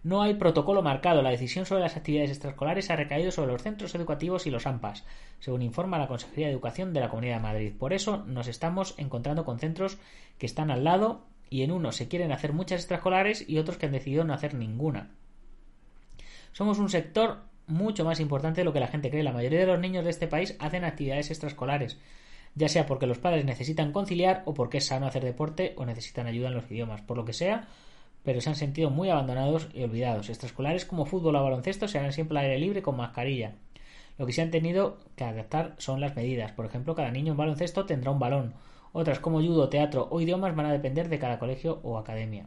[0.03, 1.23] No hay protocolo marcado.
[1.23, 5.05] La decisión sobre las actividades extraescolares ha recaído sobre los centros educativos y los AMPAs,
[5.41, 7.73] según informa la Consejería de Educación de la Comunidad de Madrid.
[7.79, 9.99] Por eso nos estamos encontrando con centros
[10.39, 13.87] que están al lado y en unos se quieren hacer muchas extraescolares y otros que
[13.87, 15.11] han decidido no hacer ninguna.
[16.53, 19.23] Somos un sector mucho más importante de lo que la gente cree.
[19.23, 21.99] La mayoría de los niños de este país hacen actividades extraescolares,
[22.55, 26.27] ya sea porque los padres necesitan conciliar o porque es sano hacer deporte o necesitan
[26.27, 27.03] ayuda en los idiomas.
[27.03, 27.69] Por lo que sea,
[28.25, 30.29] pero se han sentido muy abandonados y olvidados.
[30.29, 33.55] Extraescolares como fútbol o baloncesto se harán siempre al aire libre con mascarilla.
[34.19, 36.53] Lo que se han tenido que adaptar son las medidas.
[36.53, 38.55] Por ejemplo, cada niño en baloncesto tendrá un balón.
[38.93, 42.47] Otras como judo, teatro o idiomas van a depender de cada colegio o academia.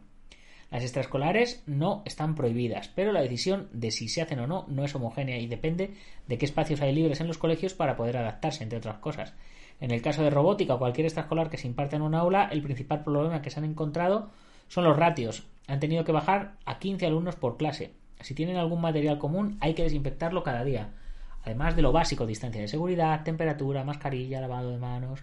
[0.74, 4.84] Las extraescolares no están prohibidas, pero la decisión de si se hacen o no no
[4.84, 5.94] es homogénea y depende
[6.28, 9.36] de qué espacios hay libres en los colegios para poder adaptarse, entre otras cosas.
[9.80, 12.64] En el caso de robótica o cualquier extraescolar que se imparte en un aula, el
[12.64, 14.32] principal problema que se han encontrado
[14.68, 15.46] son los ratios.
[15.68, 17.94] Han tenido que bajar a 15 alumnos por clase.
[18.22, 20.96] Si tienen algún material común, hay que desinfectarlo cada día.
[21.44, 25.20] Además de lo básico, distancia de seguridad, temperatura, mascarilla, lavado de manos,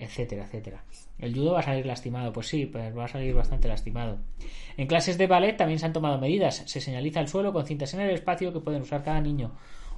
[0.00, 0.84] etcétera, etcétera.
[1.18, 4.18] El judo va a salir lastimado, pues sí, pues va a salir bastante lastimado.
[4.76, 6.62] En clases de ballet también se han tomado medidas.
[6.66, 9.52] Se señaliza el suelo con cintas en el espacio que pueden usar cada niño.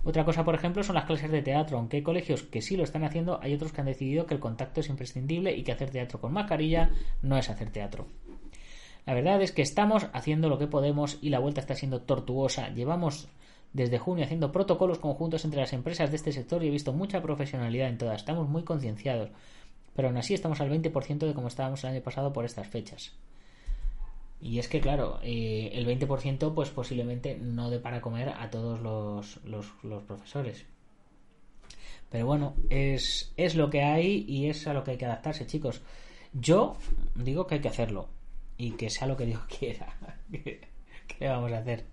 [0.04, 1.78] Otra cosa, por ejemplo, son las clases de teatro.
[1.78, 4.40] Aunque hay colegios que sí lo están haciendo, hay otros que han decidido que el
[4.40, 6.90] contacto es imprescindible y que hacer teatro con mascarilla
[7.22, 8.08] no es hacer teatro.
[9.06, 12.70] La verdad es que estamos haciendo lo que podemos y la vuelta está siendo tortuosa.
[12.70, 13.28] Llevamos
[13.72, 17.22] desde junio haciendo protocolos conjuntos entre las empresas de este sector y he visto mucha
[17.22, 18.20] profesionalidad en todas.
[18.20, 19.30] Estamos muy concienciados.
[19.94, 23.12] Pero aún así estamos al 20% de como estábamos el año pasado por estas fechas.
[24.40, 28.80] Y es que, claro, eh, el 20% pues posiblemente no dé para comer a todos
[28.80, 30.66] los, los, profesores.
[32.10, 35.46] Pero bueno, es, es lo que hay y es a lo que hay que adaptarse,
[35.46, 35.82] chicos.
[36.32, 36.76] Yo
[37.14, 38.08] digo que hay que hacerlo
[38.56, 39.96] y que sea lo que Dios quiera.
[40.30, 41.86] ¿Qué vamos a hacer?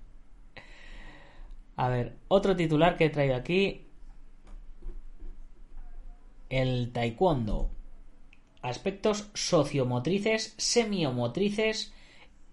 [1.76, 3.86] A ver, otro titular que he traído aquí.
[6.50, 7.70] El taekwondo.
[8.62, 11.94] Aspectos sociomotrices, semiomotrices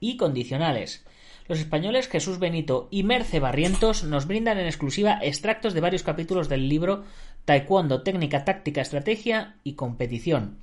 [0.01, 1.05] y condicionales.
[1.49, 6.49] Los españoles Jesús Benito y Merce Barrientos nos brindan en exclusiva extractos de varios capítulos
[6.49, 7.05] del libro
[7.45, 10.59] Taekwondo, técnica, táctica, estrategia y competición,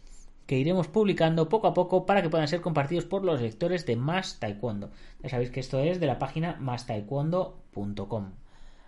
[0.46, 3.96] que iremos publicando poco a poco para que puedan ser compartidos por los lectores de
[3.96, 4.92] Más Taekwondo.
[5.22, 8.32] Ya sabéis que esto es de la página mastaekwondo.com.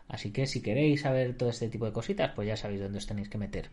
[0.10, 3.08] Así que si queréis saber todo este tipo de cositas, pues ya sabéis dónde os
[3.08, 3.70] tenéis que meter.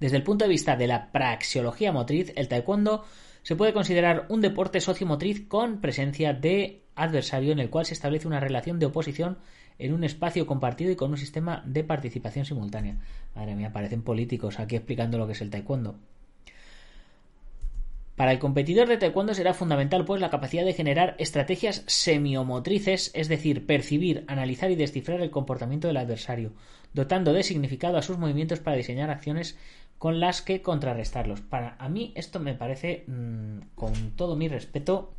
[0.00, 3.04] Desde el punto de vista de la praxeología motriz, el taekwondo
[3.42, 8.26] se puede considerar un deporte sociomotriz con presencia de adversario en el cual se establece
[8.26, 9.38] una relación de oposición
[9.78, 12.98] en un espacio compartido y con un sistema de participación simultánea.
[13.34, 15.98] Madre mía, parecen políticos aquí explicando lo que es el taekwondo.
[18.16, 23.28] Para el competidor de taekwondo será fundamental pues la capacidad de generar estrategias semiomotrices, es
[23.28, 26.54] decir, percibir, analizar y descifrar el comportamiento del adversario,
[26.94, 29.58] dotando de significado a sus movimientos para diseñar acciones
[29.98, 31.40] con las que contrarrestarlos.
[31.40, 35.14] Para a mí esto me parece, mm, con todo mi respeto,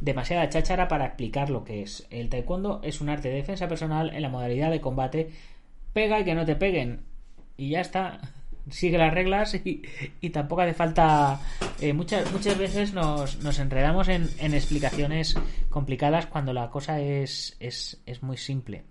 [0.00, 2.06] demasiada cháchara para explicar lo que es.
[2.10, 5.30] El taekwondo es un arte de defensa personal en la modalidad de combate
[5.92, 7.02] pega y que no te peguen.
[7.56, 8.20] Y ya está
[8.70, 11.40] sigue las reglas y, tampoco hace falta.
[11.80, 15.36] Eh, muchas, muchas veces nos, nos enredamos en, en, explicaciones
[15.68, 18.84] complicadas cuando la cosa es, es, es muy simple.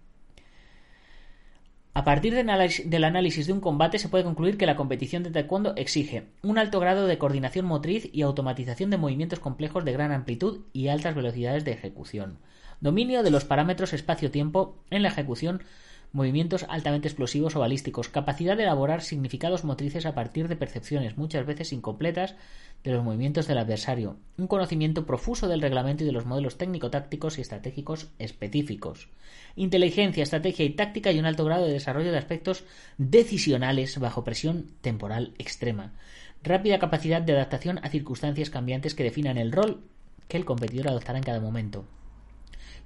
[1.93, 5.73] A partir del análisis de un combate se puede concluir que la competición de taekwondo
[5.75, 10.61] exige un alto grado de coordinación motriz y automatización de movimientos complejos de gran amplitud
[10.71, 12.37] y altas velocidades de ejecución,
[12.79, 15.63] dominio de los parámetros espacio-tiempo en la ejecución
[16.11, 21.45] movimientos altamente explosivos o balísticos, capacidad de elaborar significados motrices a partir de percepciones muchas
[21.45, 22.35] veces incompletas
[22.83, 27.37] de los movimientos del adversario, un conocimiento profuso del reglamento y de los modelos técnico-tácticos
[27.37, 29.09] y estratégicos específicos,
[29.55, 32.63] inteligencia, estrategia y táctica y un alto grado de desarrollo de aspectos
[32.97, 35.93] decisionales bajo presión temporal extrema,
[36.41, 39.83] rápida capacidad de adaptación a circunstancias cambiantes que definan el rol
[40.27, 41.85] que el competidor adoptará en cada momento,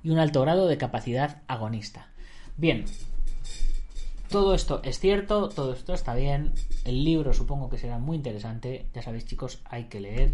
[0.03, 2.09] y un alto grado de capacidad agonista.
[2.57, 2.85] Bien,
[4.33, 6.53] todo esto es cierto, todo esto está bien.
[6.85, 8.87] El libro supongo que será muy interesante.
[8.91, 10.31] Ya sabéis, chicos, hay que leer.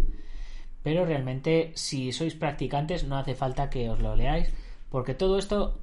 [0.83, 4.53] Pero realmente, si sois practicantes, no hace falta que os lo leáis,
[4.89, 5.81] porque todo esto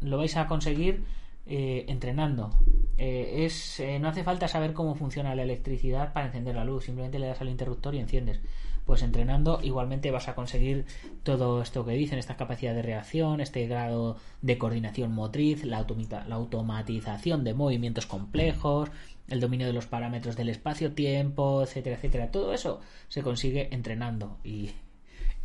[0.00, 1.04] lo vais a conseguir
[1.44, 2.56] eh, entrenando.
[2.96, 6.84] Eh, es, eh, no hace falta saber cómo funciona la electricidad para encender la luz,
[6.84, 8.40] simplemente le das al interruptor y enciendes
[8.88, 10.86] pues entrenando igualmente vas a conseguir
[11.22, 15.84] todo esto que dicen, esta capacidad de reacción, este grado de coordinación motriz, la,
[16.30, 18.88] automatización de movimientos complejos,
[19.28, 22.30] el dominio de los parámetros del espacio-tiempo, etcétera, etcétera.
[22.30, 24.70] Todo eso se consigue entrenando y,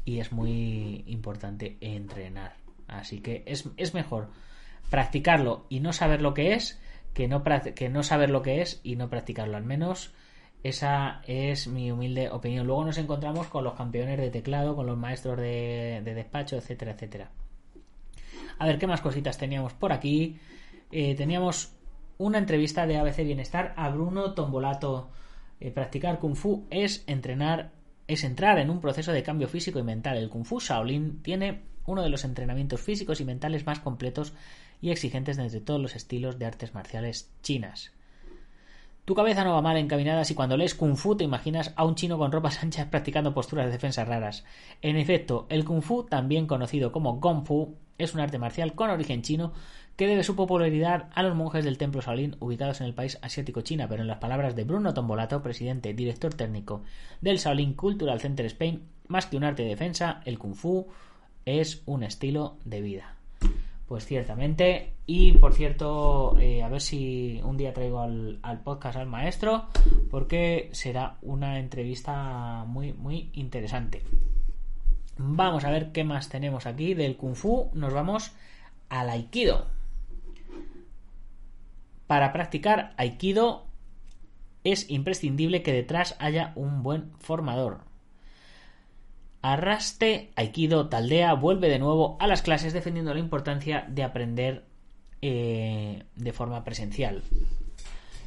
[0.05, 2.55] es muy importante entrenar.
[2.87, 4.29] Así que es, es, mejor
[4.89, 6.79] practicarlo y no saber lo que es
[7.13, 9.57] que no, que no saber lo que es y no practicarlo.
[9.57, 10.13] Al menos
[10.63, 12.65] esa es mi humilde opinión.
[12.65, 17.31] Luego nos encontramos con los campeones de teclado, con los maestros de, despacho, etcétera, etcétera.
[18.59, 20.39] A ver, ¿qué más cositas teníamos por aquí?
[20.91, 21.73] Eh, teníamos
[22.17, 25.09] una entrevista de ABC Bienestar a Bruno Tombolato.
[25.59, 27.71] Eh, practicar Kung Fu es entrenar,
[28.07, 30.17] es entrar en un proceso de cambio físico y mental.
[30.17, 34.33] El Kung Fu Shaolin tiene uno de los entrenamientos físicos y mentales más completos
[34.81, 37.91] y exigentes entre todos los estilos de artes marciales chinas.
[39.05, 41.95] Tu cabeza no va mal encaminada si cuando lees Kung Fu te imaginas a un
[41.95, 44.45] chino con ropas anchas practicando posturas de defensa raras.
[44.81, 48.89] En efecto, el Kung Fu, también conocido como Gong Fu, es un arte marcial con
[48.89, 49.51] origen chino
[49.97, 53.59] que debe su popularidad a los monjes del templo Shaolin ubicados en el país asiático
[53.59, 56.83] China, pero en las palabras de Bruno Tombolato, presidente director técnico
[57.19, 60.87] del Shaolin Cultural Center Spain, más que un arte de defensa, el Kung Fu
[61.45, 63.12] es un estilo de vida.
[63.93, 64.95] Pues ciertamente.
[65.05, 69.67] Y por cierto, eh, a ver si un día traigo al, podcast al maestro,
[70.09, 74.01] porque será una entrevista muy, muy interesante.
[75.17, 77.69] Vamos a ver qué más tenemos aquí del Kung Fu.
[77.75, 78.31] Nos vamos
[78.89, 79.67] al Aikido.
[82.07, 83.67] Para practicar Aikido
[84.63, 87.81] es imprescindible que detrás haya un buen formador.
[89.43, 94.63] Arraste Aikido Taldea vuelve de nuevo a las clases defendiendo la importancia de aprender
[95.21, 97.23] eh, de forma presencial.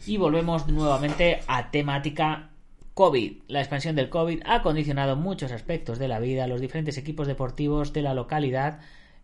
[0.07, 2.50] Y volvemos nuevamente a temática
[2.92, 3.44] COVID.
[3.48, 6.46] La expansión del COVID ha condicionado muchos aspectos de la vida.
[6.46, 8.81] Los diferentes equipos deportivos de la localidad,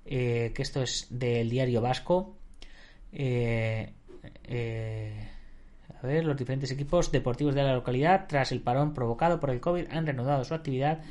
[0.07, 2.38] eh, que esto es del diario vasco,
[3.12, 3.92] eh,
[6.02, 9.61] a ver, los diferentes equipos deportivos de la localidad, tras el parón provocado por el
[9.61, 11.03] COVID, han reanudado su actividad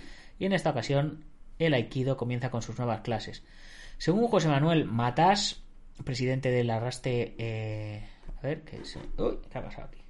[0.42, 1.24] y en esta ocasión
[1.60, 3.44] el Aikido comienza con sus nuevas clases.
[4.00, 5.62] Según José Manuel Matas,
[6.04, 7.36] presidente del Arraste...
[7.38, 8.04] Eh,
[8.40, 10.02] a ver, ¿qué, ¿qué ha pasado aquí?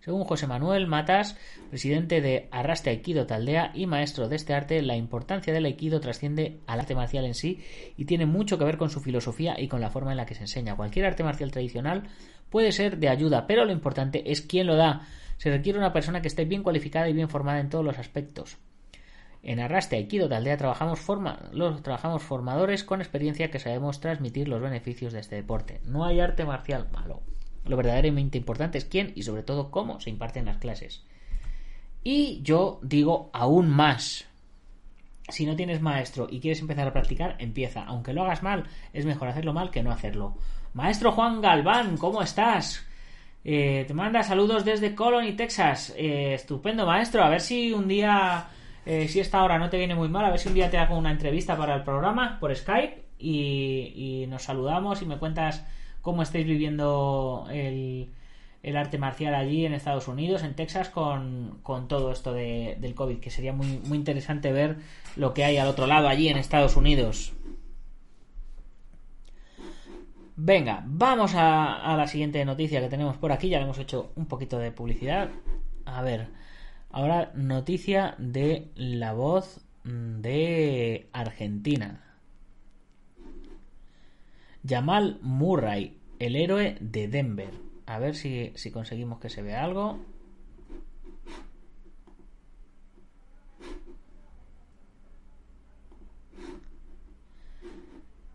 [0.00, 1.38] Según José Manuel Matas,
[1.70, 6.58] presidente de Arraste Aikido Taldea y maestro de este arte, la importancia del Aikido trasciende
[6.66, 7.62] al arte marcial en sí
[7.96, 10.34] y tiene mucho que ver con su filosofía y con la forma en la que
[10.34, 10.74] se enseña.
[10.74, 12.08] Cualquier arte marcial tradicional
[12.50, 15.06] puede ser de ayuda, pero lo importante es quién lo da.
[15.36, 18.58] Se requiere una persona que esté bien cualificada y bien formada en todos los aspectos.
[19.46, 21.00] En Arraste Aikido Taldea trabajamos,
[21.52, 25.82] los, trabajamos formadores con experiencia que sabemos transmitir los beneficios de este deporte.
[25.84, 27.20] No hay arte marcial malo.
[27.66, 31.04] Lo verdaderamente importante es quién y sobre todo cómo se imparten las clases.
[32.02, 34.26] Y yo digo aún más.
[35.28, 37.84] Si no tienes maestro y quieres empezar a practicar, empieza.
[37.84, 38.64] Aunque lo hagas mal,
[38.94, 40.36] es mejor hacerlo mal que no hacerlo.
[40.72, 42.86] Maestro Juan Galván, ¿cómo estás?
[43.44, 45.94] Eh, te manda saludos desde Colony, Texas.
[45.98, 47.22] Eh, estupendo, maestro.
[47.22, 48.48] A ver si un día,
[48.86, 50.78] eh, si esta hora no te viene muy mal, a ver si un día te
[50.78, 55.64] hago una entrevista para el programa por Skype y, y nos saludamos y me cuentas
[56.02, 58.10] cómo estáis viviendo el,
[58.64, 62.94] el arte marcial allí en Estados Unidos, en Texas, con, con todo esto de, del
[62.94, 64.76] COVID, que sería muy, muy interesante ver
[65.16, 67.34] lo que hay al otro lado allí en Estados Unidos.
[70.36, 73.50] Venga, vamos a, a, la siguiente noticia que tenemos por aquí.
[73.50, 75.28] Ya le hemos hecho un poquito de publicidad.
[75.84, 76.28] A ver,
[76.94, 82.00] ahora noticia de la voz de Argentina.
[84.66, 87.50] Jamal Murray, el héroe de Denver.
[87.86, 89.98] A ver si, si conseguimos que se vea algo.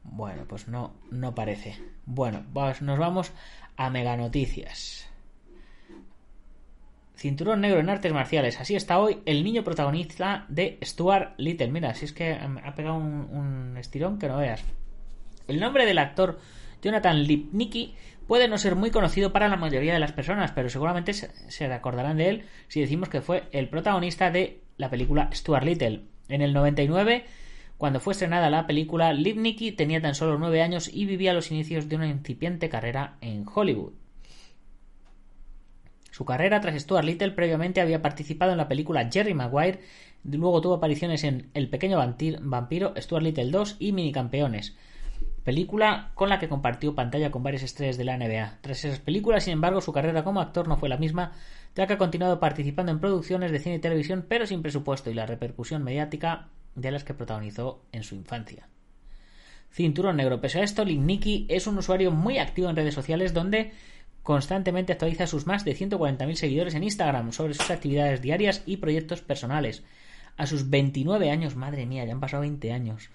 [0.03, 1.77] Bueno, pues no, no parece.
[2.05, 3.31] Bueno, pues nos vamos
[3.77, 5.08] a mega noticias.
[7.19, 8.61] Cinturón negro en artes marciales.
[8.61, 11.67] Así está hoy el niño protagonista de Stuart Little.
[11.67, 14.63] Mira, si es que ha pegado un, estirón que no veas.
[15.49, 16.39] El nombre del actor
[16.81, 17.93] Jonathan Lipnicki
[18.25, 22.15] puede no ser muy conocido para la mayoría de las personas, pero seguramente se recordarán
[22.15, 26.03] de él si decimos que fue el protagonista de la película Stuart Little.
[26.29, 27.25] En el 99,
[27.77, 31.89] cuando fue estrenada la película, Lipnicki tenía tan solo 9 años y vivía los inicios
[31.89, 33.91] de una incipiente carrera en Hollywood.
[36.19, 39.79] Su carrera tras Stuart Little previamente había participado en la película Jerry Maguire,
[40.25, 44.75] luego tuvo apariciones en El pequeño vampiro, Stuart Little 2 y Minicampeones
[45.45, 48.57] película con la que compartió pantalla con varias estrellas de la NBA.
[48.59, 51.31] Tras esas películas, sin embargo, su carrera como actor no fue la misma,
[51.73, 55.13] ya que ha continuado participando en producciones de cine y televisión, pero sin presupuesto y
[55.13, 58.67] la repercusión mediática de las que protagonizó en su infancia.
[59.71, 60.41] Cinturón negro.
[60.41, 63.71] Pese a esto, Link Nicky es un usuario muy activo en redes sociales donde
[64.23, 69.21] constantemente actualiza sus más de 140.000 seguidores en Instagram sobre sus actividades diarias y proyectos
[69.21, 69.83] personales.
[70.37, 73.09] A sus 29 años, madre mía, ya han pasado 20 años.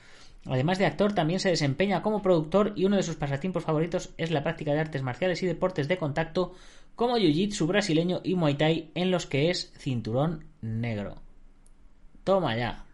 [0.46, 4.30] Además de actor, también se desempeña como productor y uno de sus pasatiempos favoritos es
[4.30, 6.52] la práctica de artes marciales y deportes de contacto
[6.94, 11.22] como Jiu-Jitsu brasileño y Muay Thai en los que es cinturón negro.
[12.24, 12.84] Toma ya.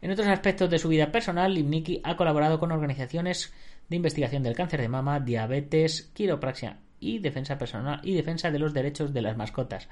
[0.00, 3.52] En otros aspectos de su vida personal, Limniki ha colaborado con organizaciones
[3.88, 8.74] de investigación del cáncer de mama, diabetes, quiropraxia y defensa personal y defensa de los
[8.74, 9.88] derechos de las mascotas.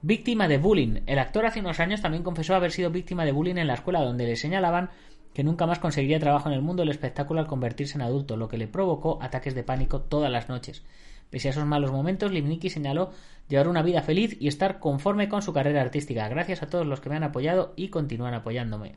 [0.00, 1.02] Víctima de bullying.
[1.06, 4.00] El actor hace unos años también confesó haber sido víctima de bullying en la escuela
[4.00, 4.90] donde le señalaban
[5.34, 8.48] que nunca más conseguiría trabajo en el mundo del espectáculo al convertirse en adulto, lo
[8.48, 10.84] que le provocó ataques de pánico todas las noches.
[11.30, 13.12] Pese a esos malos momentos, Limniki señaló
[13.48, 16.28] llevar una vida feliz y estar conforme con su carrera artística.
[16.28, 18.94] Gracias a todos los que me han apoyado y continúan apoyándome.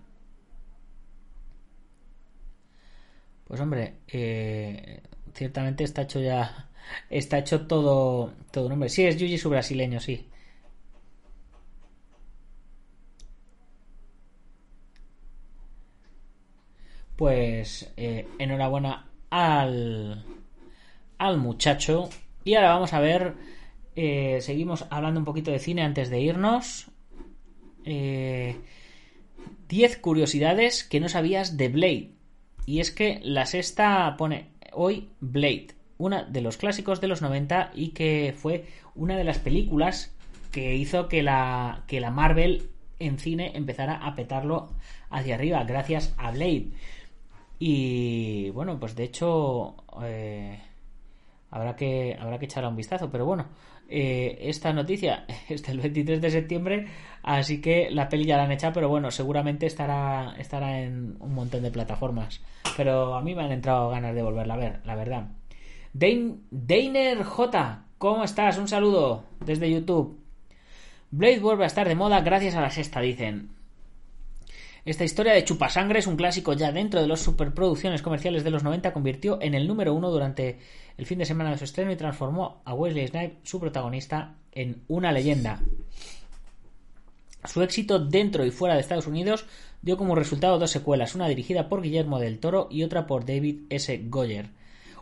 [3.45, 5.03] Pues hombre, eh,
[5.33, 6.69] ciertamente está hecho ya,
[7.09, 8.89] está hecho todo, todo nombre.
[8.89, 10.27] Sí, es Yuji su brasileño, sí.
[17.15, 20.25] Pues eh, enhorabuena al,
[21.17, 22.09] al muchacho.
[22.43, 23.35] Y ahora vamos a ver,
[23.95, 26.87] eh, seguimos hablando un poquito de cine antes de irnos.
[27.83, 28.57] 10 eh,
[30.01, 32.11] curiosidades que no sabías de Blade.
[32.65, 35.69] Y es que la sexta pone hoy Blade,
[36.01, 40.13] una de los clásicos de los 90 y que fue una de las películas
[40.51, 44.69] que hizo que la, que la Marvel en cine empezara a petarlo
[45.09, 46.67] hacia arriba gracias a Blade.
[47.59, 50.59] Y bueno, pues de hecho eh,
[51.51, 53.09] habrá, que, habrá que echarle un vistazo.
[53.11, 53.45] Pero bueno,
[53.87, 56.87] eh, esta noticia es del 23 de septiembre,
[57.21, 61.35] así que la peli ya la han echado, pero bueno, seguramente estará, estará en un
[61.35, 62.41] montón de plataformas.
[62.75, 65.27] Pero a mí me han entrado ganas de volverla a ver, la verdad.
[65.93, 68.57] Dainer J, ¿cómo estás?
[68.57, 70.17] Un saludo desde YouTube.
[71.11, 73.49] Blade vuelve a estar de moda gracias a la sexta, dicen.
[74.85, 78.63] Esta historia de Chupasangre es un clásico ya dentro de las superproducciones comerciales de los
[78.63, 80.59] 90, convirtió en el número uno durante
[80.97, 84.83] el fin de semana de su estreno y transformó a Wesley Snipes, su protagonista, en
[84.87, 85.59] una leyenda.
[87.43, 89.45] Su éxito dentro y fuera de Estados Unidos
[89.81, 93.63] dio como resultado dos secuelas, una dirigida por Guillermo del Toro y otra por David
[93.69, 94.05] S.
[94.07, 94.60] Goyer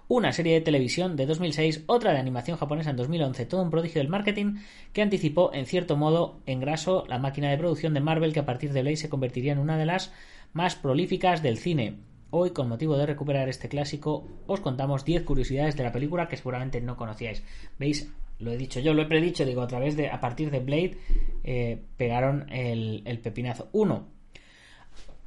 [0.10, 4.01] una serie de televisión de 2006, otra de animación japonesa en 2011, todo un prodigio
[4.01, 4.55] del marketing
[4.91, 8.45] que anticipó en cierto modo en graso la máquina de producción de Marvel que a
[8.45, 10.12] partir de Blade se convertiría en una de las
[10.51, 11.97] más prolíficas del cine.
[12.32, 16.38] Hoy, con motivo de recuperar este clásico, os contamos 10 curiosidades de la película que
[16.38, 17.43] seguramente no conocíais.
[17.78, 18.12] ¿Veis?
[18.39, 20.97] Lo he dicho yo, lo he predicho, digo, a través de, a partir de Blade,
[21.43, 23.70] eh, pegaron el, el pepinazo.
[23.74, 24.07] 1.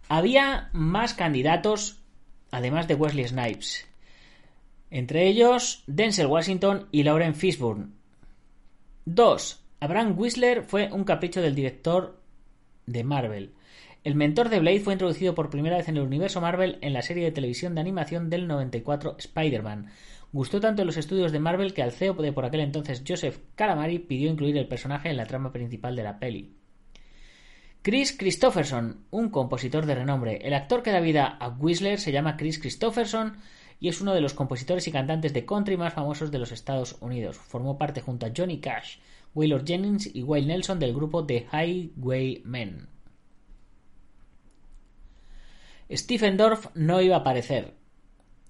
[0.09, 2.03] Había más candidatos,
[2.51, 3.92] además de Wesley Snipes.
[4.95, 7.93] Entre ellos, Denzel Washington y Lauren Fishburne.
[9.07, 9.65] 2.
[9.81, 12.21] Abraham Whistler fue un capricho del director
[12.85, 13.55] de Marvel.
[14.05, 17.01] El mentor de Blade fue introducido por primera vez en el universo Marvel en la
[17.01, 19.87] serie de televisión de animación del 94 Spider-Man.
[20.31, 23.39] Gustó tanto en los estudios de Marvel que al CEO de por aquel entonces Joseph
[23.55, 26.55] Calamari pidió incluir el personaje en la trama principal de la peli.
[27.81, 30.41] Chris Christopherson, un compositor de renombre.
[30.43, 33.39] El actor que da vida a Whistler se llama Chris Christopherson
[33.83, 36.97] y es uno de los compositores y cantantes de country más famosos de los Estados
[37.01, 37.37] Unidos.
[37.37, 38.99] Formó parte junto a Johnny Cash,
[39.35, 42.87] Waylor Jennings y Wayne Nelson del grupo The Highwaymen.
[45.91, 47.75] Stephen Dorff no iba a aparecer.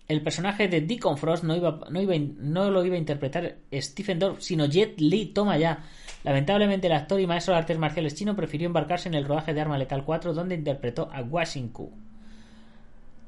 [0.07, 4.19] El personaje de Deacon Frost no, iba, no, iba, no lo iba a interpretar Stephen
[4.19, 5.33] Dorff, sino Jet Li.
[5.33, 5.83] Toma ya.
[6.25, 9.63] Lamentablemente, el actor y maestro de artes marciales chino prefirió embarcarse en el rodaje de
[9.63, 12.12] Arma Letal 4, donde interpretó a Washington,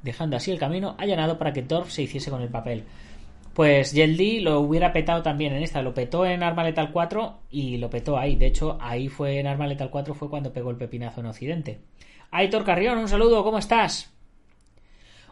[0.05, 2.85] dejando así el camino allanado para que Dorff se hiciese con el papel.
[3.55, 5.81] Pues Li lo hubiera petado también en esta.
[5.81, 8.37] Lo petó en Arma Letal 4 y lo petó ahí.
[8.37, 11.81] De hecho, ahí fue en Arma Letal 4 fue cuando pegó el pepinazo en Occidente.
[12.31, 14.13] Aitor Carrión, un saludo, ¿cómo estás?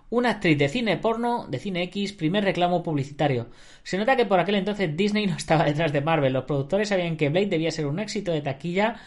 [0.09, 3.49] Una actriz de cine porno, de cine X, primer reclamo publicitario.
[3.83, 6.33] Se nota que por aquel entonces Disney no estaba detrás de Marvel.
[6.33, 9.01] Los productores sabían que Blade debía ser un éxito de taquilla,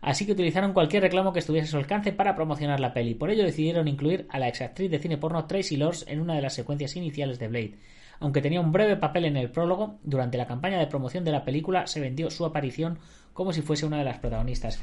[0.00, 3.14] así que utilizaron cualquier reclamo que estuviese a su alcance para promocionar la peli.
[3.14, 6.42] Por ello decidieron incluir a la exactriz de cine porno Tracy Lords en una de
[6.42, 7.74] las secuencias iniciales de Blade.
[8.18, 11.44] Aunque tenía un breve papel en el prólogo, durante la campaña de promoción de la
[11.44, 12.98] película se vendió su aparición
[13.32, 14.80] como si fuese una de las protagonistas.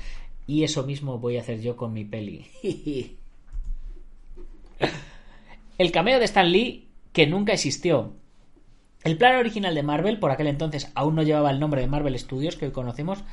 [0.48, 2.48] Y eso mismo voy a hacer yo con mi peli.
[5.78, 8.14] El cameo de Stan Lee, que nunca existió.
[9.04, 12.18] El plan original de Marvel, por aquel entonces aún no llevaba el nombre de Marvel
[12.18, 13.24] Studios que hoy conocemos,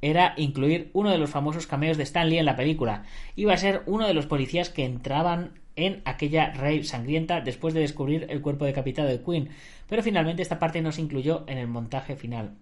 [0.00, 3.04] era incluir uno de los famosos cameos de Stan Lee en la película.
[3.36, 7.80] Iba a ser uno de los policías que entraban en aquella rave sangrienta después de
[7.80, 9.50] descubrir el cuerpo decapitado de Queen,
[9.88, 12.54] pero finalmente esta parte no se incluyó en el montaje final.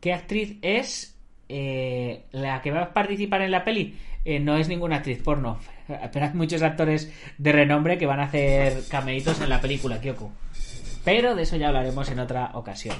[0.00, 1.16] ¿Qué actriz es?
[1.48, 3.94] Eh, la que va a participar en la peli
[4.24, 5.58] eh, no es ninguna actriz porno,
[6.12, 10.32] pero hay muchos actores de renombre que van a hacer cameitos en la película Kyoko.
[11.04, 12.96] Pero de eso ya hablaremos en otra ocasión.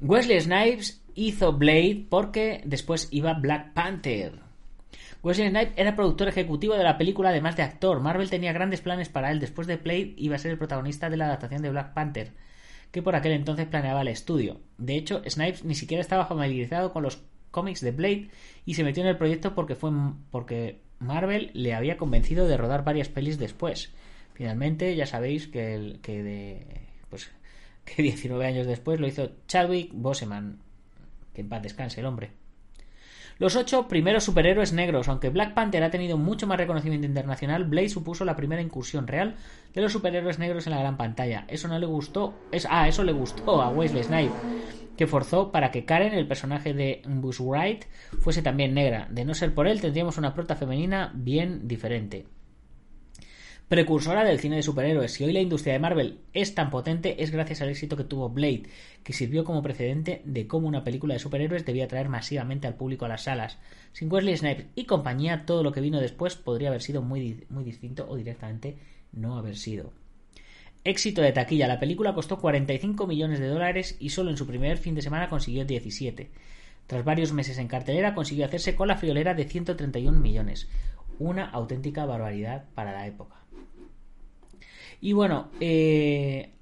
[0.00, 4.40] Wesley Snipes hizo Blade porque después iba Black Panther.
[5.22, 8.00] Wesley Snipes era productor ejecutivo de la película además de actor.
[8.00, 9.40] Marvel tenía grandes planes para él.
[9.40, 12.32] Después de Blade iba a ser el protagonista de la adaptación de Black Panther
[12.90, 14.60] que por aquel entonces planeaba el estudio.
[14.78, 18.30] De hecho, Snipes ni siquiera estaba familiarizado con los cómics de Blade
[18.64, 19.90] y se metió en el proyecto porque fue
[20.30, 23.92] porque Marvel le había convencido de rodar varias pelis después.
[24.34, 25.98] Finalmente, ya sabéis que
[27.10, 27.30] pues
[27.84, 30.58] que 19 años después lo hizo Chadwick Boseman.
[31.38, 32.32] Que en paz descanse el hombre.
[33.38, 35.06] Los ocho primeros superhéroes negros.
[35.06, 39.36] Aunque Black Panther ha tenido mucho más reconocimiento internacional, Blade supuso la primera incursión real
[39.72, 41.44] de los superhéroes negros en la gran pantalla.
[41.46, 42.34] Eso no le gustó.
[42.50, 44.36] Es, ah, eso le gustó a Wesley Snipes,
[44.96, 47.84] que forzó para que Karen, el personaje de Wright,
[48.18, 49.06] fuese también negra.
[49.08, 52.26] De no ser por él, tendríamos una prota femenina bien diferente
[53.68, 55.12] precursora del cine de superhéroes.
[55.12, 58.30] Si hoy la industria de Marvel es tan potente es gracias al éxito que tuvo
[58.30, 58.62] Blade,
[59.04, 63.04] que sirvió como precedente de cómo una película de superhéroes debía atraer masivamente al público
[63.04, 63.58] a las salas.
[63.92, 67.62] Sin Wesley Snipes y compañía, todo lo que vino después podría haber sido muy, muy
[67.62, 68.78] distinto o directamente
[69.12, 69.92] no haber sido.
[70.84, 71.68] Éxito de taquilla.
[71.68, 75.28] La película costó 45 millones de dólares y solo en su primer fin de semana
[75.28, 76.30] consiguió 17.
[76.86, 80.70] Tras varios meses en cartelera consiguió hacerse con la friolera de 131 millones.
[81.18, 83.37] Una auténtica barbaridad para la época.
[85.00, 86.52] Y bueno, eh,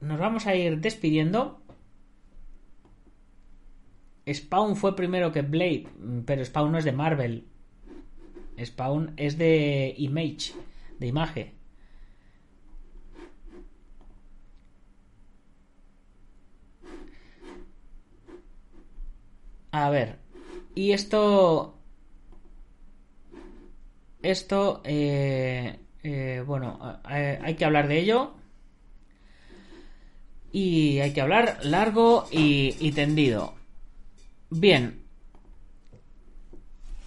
[0.00, 1.62] nos vamos a ir despidiendo.
[4.28, 5.86] Spawn fue primero que Blade,
[6.26, 7.46] pero Spawn no es de Marvel.
[8.62, 10.52] Spawn es de Image,
[10.98, 11.52] de imagen.
[19.70, 20.18] A ver,
[20.74, 21.78] y esto...
[24.22, 24.80] Esto...
[24.84, 28.34] Eh, eh, bueno, hay que hablar de ello.
[30.52, 33.54] Y hay que hablar largo y, tendido.
[34.48, 35.02] Bien.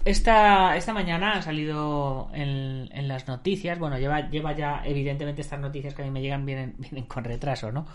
[0.05, 3.79] Esta, esta mañana ha salido en, las noticias.
[3.79, 7.23] Bueno, lleva, lleva ya, evidentemente, estas noticias que a mí me llegan vienen, vienen con
[7.23, 7.87] retraso, ¿no?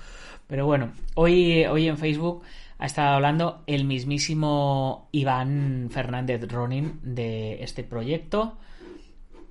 [0.47, 2.43] Pero bueno, hoy, hoy en Facebook
[2.79, 8.57] ha estado hablando el mismísimo Iván Fernández Ronin de este proyecto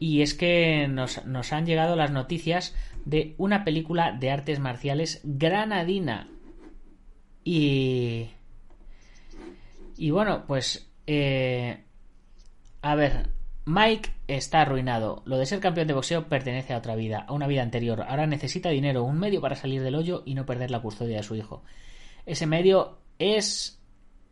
[0.03, 2.75] y es que nos, nos han llegado las noticias
[3.05, 6.27] de una película de artes marciales granadina.
[7.45, 8.27] Y...
[9.95, 10.91] Y bueno, pues...
[11.07, 11.85] Eh,
[12.81, 13.29] a ver,
[13.63, 15.23] Mike está arruinado.
[15.23, 18.01] Lo de ser campeón de boxeo pertenece a otra vida, a una vida anterior.
[18.01, 21.23] Ahora necesita dinero, un medio para salir del hoyo y no perder la custodia de
[21.23, 21.63] su hijo.
[22.25, 23.81] Ese medio es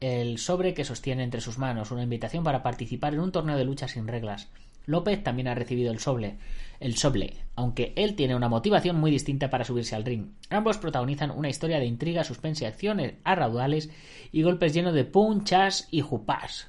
[0.01, 3.63] el sobre que sostiene entre sus manos, una invitación para participar en un torneo de
[3.63, 4.49] lucha sin reglas.
[4.85, 6.37] López también ha recibido el soble,
[6.79, 10.31] el soble, aunque él tiene una motivación muy distinta para subirse al ring.
[10.49, 13.89] Ambos protagonizan una historia de intriga, suspense, acciones a raudales
[14.31, 16.67] y golpes llenos de punchas y jupás.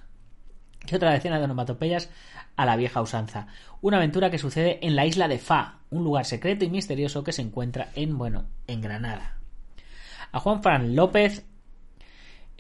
[0.90, 2.10] Y otra decena de onomatopeyas
[2.56, 3.46] a la vieja usanza.
[3.80, 7.32] Una aventura que sucede en la isla de Fa, un lugar secreto y misterioso que
[7.32, 9.38] se encuentra en, bueno, en Granada.
[10.32, 11.44] A Juan Fran López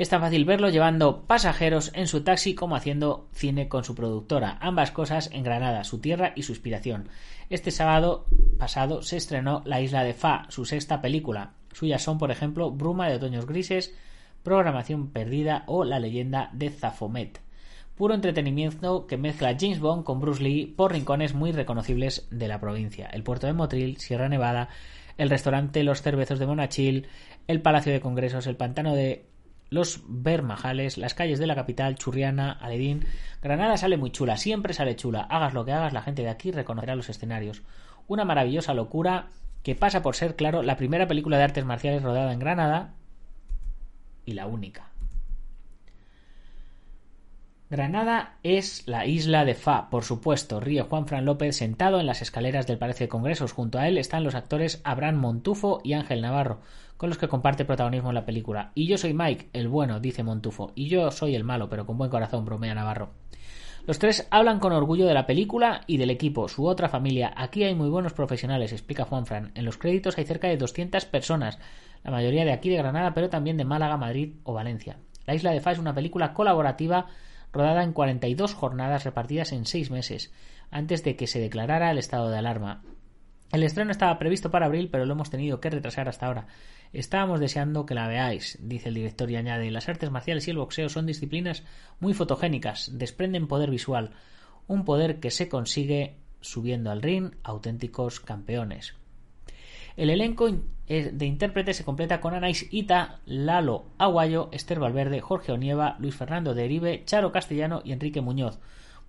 [0.02, 4.58] es tan fácil verlo llevando pasajeros en su taxi como haciendo cine con su productora,
[4.60, 7.08] ambas cosas en Granada, su tierra y su inspiración.
[7.50, 8.26] Este sábado
[8.58, 11.52] pasado se estrenó La isla de Fa, su sexta película.
[11.72, 13.94] Suyas son, por ejemplo, Bruma de otoños grises,
[14.42, 17.40] Programación perdida o La leyenda de Zafomet.
[17.94, 22.58] Puro entretenimiento que mezcla James Bond con Bruce Lee por rincones muy reconocibles de la
[22.58, 23.06] provincia.
[23.06, 24.68] El puerto de Motril, Sierra Nevada,
[25.16, 27.06] el restaurante Los Cervezos de Monachil,
[27.46, 29.26] el Palacio de Congresos, el pantano de
[29.72, 33.06] los Bermajales, las calles de la capital, Churriana, Aledín.
[33.40, 35.22] Granada sale muy chula, siempre sale chula.
[35.22, 37.62] Hagas lo que hagas, la gente de aquí reconocerá los escenarios.
[38.06, 39.28] Una maravillosa locura
[39.62, 42.94] que pasa por ser, claro, la primera película de artes marciales rodada en Granada
[44.26, 44.90] y la única.
[47.70, 52.20] Granada es la isla de Fa, por supuesto, ríe Juan Fran López sentado en las
[52.20, 53.52] escaleras del Palacio de Congresos.
[53.52, 56.60] Junto a él están los actores Abraham Montufo y Ángel Navarro,
[57.02, 58.70] con los que comparte protagonismo en la película.
[58.76, 60.70] Y yo soy Mike, el bueno, dice Montufo.
[60.76, 63.10] Y yo soy el malo, pero con buen corazón, bromea Navarro.
[63.88, 67.34] Los tres hablan con orgullo de la película y del equipo, su otra familia.
[67.36, 69.50] Aquí hay muy buenos profesionales, explica Juan Fran.
[69.56, 71.58] En los créditos hay cerca de 200 personas,
[72.04, 74.98] la mayoría de aquí de Granada, pero también de Málaga, Madrid o Valencia.
[75.26, 77.08] La Isla de Fa es una película colaborativa
[77.52, 80.32] rodada en 42 jornadas repartidas en seis meses,
[80.70, 82.84] antes de que se declarara el estado de alarma.
[83.52, 86.46] El estreno estaba previsto para abril, pero lo hemos tenido que retrasar hasta ahora.
[86.94, 90.56] Estábamos deseando que la veáis, dice el director y añade, las artes marciales y el
[90.56, 91.62] boxeo son disciplinas
[92.00, 94.12] muy fotogénicas, desprenden poder visual,
[94.68, 98.94] un poder que se consigue subiendo al ring auténticos campeones.
[99.98, 105.96] El elenco de intérpretes se completa con Anais Ita, Lalo Aguayo, Esther Valverde, Jorge Onieva,
[105.98, 108.58] Luis Fernando de Eribe, Charo Castellano y Enrique Muñoz.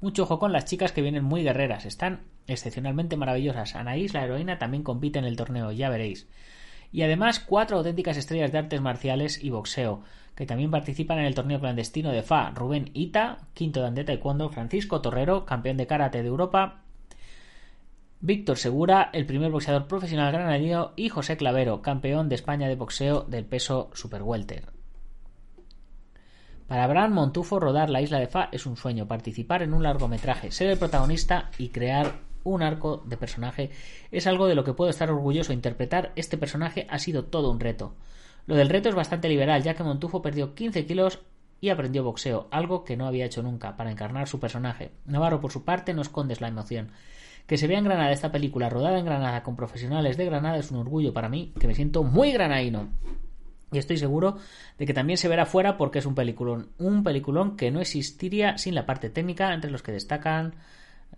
[0.04, 3.74] Mucho ojo con las chicas que vienen muy guerreras, están excepcionalmente maravillosas.
[3.74, 6.28] Anaís, la heroína, también compite en el torneo, ya veréis.
[6.92, 10.04] Y además cuatro auténticas estrellas de artes marciales y boxeo,
[10.36, 12.52] que también participan en el torneo clandestino de FA.
[12.54, 16.82] Rubén Ita, quinto dan de taekwondo, Francisco Torrero, campeón de karate de Europa,
[18.20, 23.22] Víctor Segura, el primer boxeador profesional granadino, y José Clavero, campeón de España de boxeo
[23.22, 24.73] del peso super welter.
[26.68, 30.52] Para Abraham Montufo, rodar La Isla de Fa es un sueño, participar en un largometraje,
[30.52, 33.72] ser el protagonista y crear un arco de personaje
[34.12, 35.54] es algo de lo que puedo estar orgulloso.
[35.54, 37.96] Interpretar este personaje ha sido todo un reto.
[38.46, 41.20] Lo del reto es bastante liberal, ya que Montufo perdió 15 kilos
[41.62, 44.92] y aprendió boxeo, algo que no había hecho nunca, para encarnar su personaje.
[45.06, 46.92] Navarro, por su parte, no escondes la emoción.
[47.48, 50.72] Que se vea en Granada esta película rodada en Granada con profesionales de Granada es
[50.72, 52.90] un orgullo para mí, que me siento muy granaíno.
[53.74, 54.38] Y estoy seguro
[54.78, 56.70] de que también se verá fuera porque es un peliculón.
[56.78, 60.56] Un peliculón que no existiría sin la parte técnica, entre los que destacan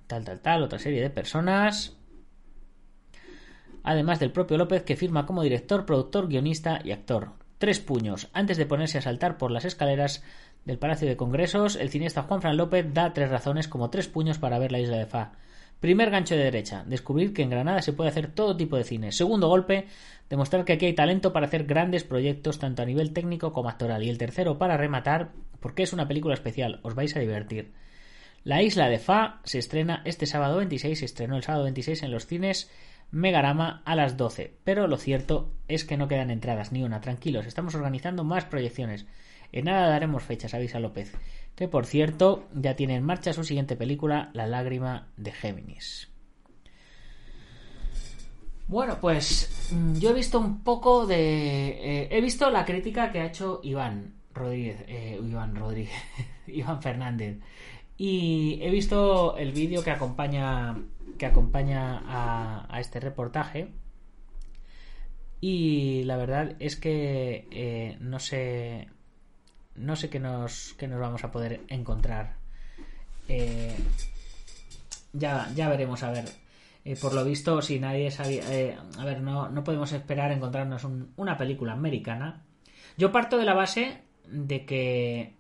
[0.08, 1.98] tal, tal, tal, otra serie de personas.
[3.84, 7.34] Además del propio López, que firma como director, productor, guionista y actor.
[7.58, 8.30] Tres puños.
[8.34, 10.24] Antes de ponerse a saltar por las escaleras
[10.66, 14.40] del Palacio de Congresos, el cineasta Juan Fran López da tres razones como tres puños
[14.40, 15.34] para ver la isla de Fa.
[15.80, 19.12] Primer gancho de derecha, descubrir que en Granada se puede hacer todo tipo de cine.
[19.12, 19.88] Segundo golpe,
[20.30, 24.04] demostrar que aquí hay talento para hacer grandes proyectos tanto a nivel técnico como actoral.
[24.04, 27.74] Y el tercero, para rematar, porque es una película especial, os vais a divertir.
[28.44, 32.12] La isla de Fa se estrena este sábado 26, se estrenó el sábado 26 en
[32.12, 32.72] los cines
[33.12, 34.54] Megarama a las 12.
[34.64, 37.02] Pero lo cierto es que no quedan entradas ni una.
[37.02, 39.06] Tranquilos, estamos organizando más proyecciones.
[39.52, 41.14] En nada daremos fechas, avisa López
[41.56, 46.10] que por cierto ya tiene en marcha su siguiente película, La lágrima de Géminis.
[48.68, 51.70] Bueno, pues mm, yo he visto un poco de...
[51.70, 55.94] Eh, he visto la crítica que ha hecho Iván Rodríguez, eh, Iván Rodríguez,
[56.48, 57.38] Iván Fernández.
[57.98, 60.78] Y he visto el vídeo que acompaña,
[61.18, 62.02] que acompaña
[62.70, 63.70] a, este reportaje.
[65.40, 68.90] Y la verdad es que eh, no sé
[69.76, 72.36] no sé qué nos, nos vamos a poder encontrar.
[73.28, 73.76] Eh,
[75.14, 76.26] ya, ya veremos a ver.
[76.84, 78.44] Eh, por lo visto, si nadie sabía.
[78.54, 82.44] eh, a ver, no, no podemos esperar encontrarnos un- una película americana.
[82.98, 85.34] Yo parto de la base de que.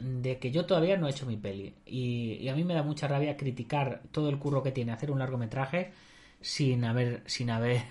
[0.00, 1.74] de que yo todavía no he hecho mi peli.
[1.86, 5.10] Y, y a mí me da mucha rabia criticar todo el curro que tiene hacer
[5.10, 5.92] un largometraje
[6.40, 7.22] sin haber.
[7.26, 7.82] sin haber.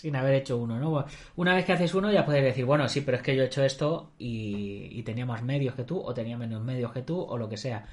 [0.00, 1.04] Sin haber hecho uno, ¿no?
[1.36, 3.46] Una vez que haces uno ya puedes decir, bueno, sí, pero es que yo he
[3.46, 7.38] hecho esto y, tenía más medios que tú, o tenía menos medios que tú, o
[7.38, 7.86] lo que sea.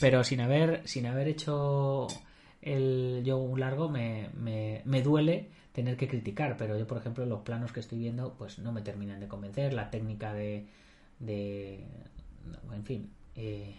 [0.00, 2.06] Pero sin haber, sin haber hecho
[2.60, 7.24] el yo un largo me, me, me duele tener que criticar, pero yo por ejemplo
[7.26, 10.66] los planos que estoy viendo pues no me terminan de convencer, la técnica de,
[11.18, 11.84] de
[12.72, 13.76] en fin, eh,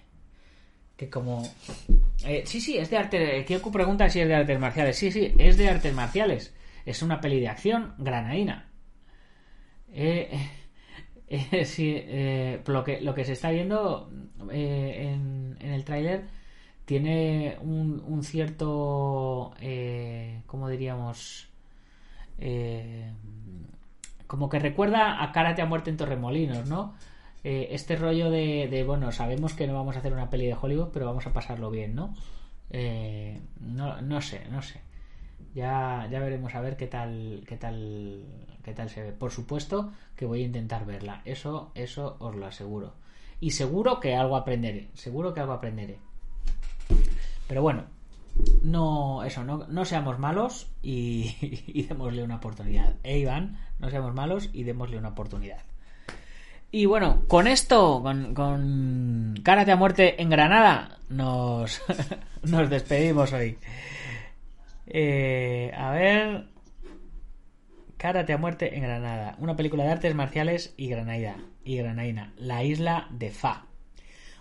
[0.95, 1.43] que como
[2.26, 5.34] eh, sí, sí, es de arte, Kioku pregunta si es de artes marciales, sí, sí,
[5.38, 6.53] es de artes marciales,
[6.86, 8.67] es una peli de acción granadina.
[9.93, 10.29] Eh,
[11.27, 14.09] eh, sí, eh, lo, que, se está viendo
[14.51, 16.25] eh, en, el tráiler
[16.86, 21.49] tiene un, cierto, eh, ¿cómo diríamos?
[22.39, 23.11] Eh,
[24.27, 26.95] como que recuerda a Karate a muerte en Torremolinos, ¿no?
[27.43, 30.55] Eh, este rollo de, de, bueno, sabemos que no vamos a hacer una peli de
[30.59, 32.13] Hollywood, pero vamos a pasarlo bien, ¿no?
[32.69, 34.82] Eh, no, no sé, no sé.
[35.53, 38.23] Ya, ya veremos a ver qué tal, qué tal,
[38.63, 39.11] qué tal se ve.
[39.11, 41.21] Por supuesto que voy a intentar verla.
[41.25, 42.93] Eso, eso os lo aseguro.
[43.39, 44.89] Y seguro que algo aprenderé.
[44.93, 45.97] Seguro que algo aprenderé.
[47.47, 47.85] Pero bueno,
[48.63, 51.35] no, eso, no, no seamos malos y,
[51.67, 52.95] y démosle una oportunidad.
[53.03, 55.61] Eh, Iván, no seamos malos y démosle una oportunidad.
[56.73, 61.81] Y bueno, con esto, con, con Karate a muerte en Granada, nos,
[62.43, 63.57] nos despedimos hoy.
[64.93, 66.47] Eh, a ver.
[67.97, 69.35] Karate a muerte en Granada.
[69.39, 71.45] Una película de artes marciales y granadina.
[71.63, 72.33] Y granadina.
[72.37, 73.67] La isla de Fa.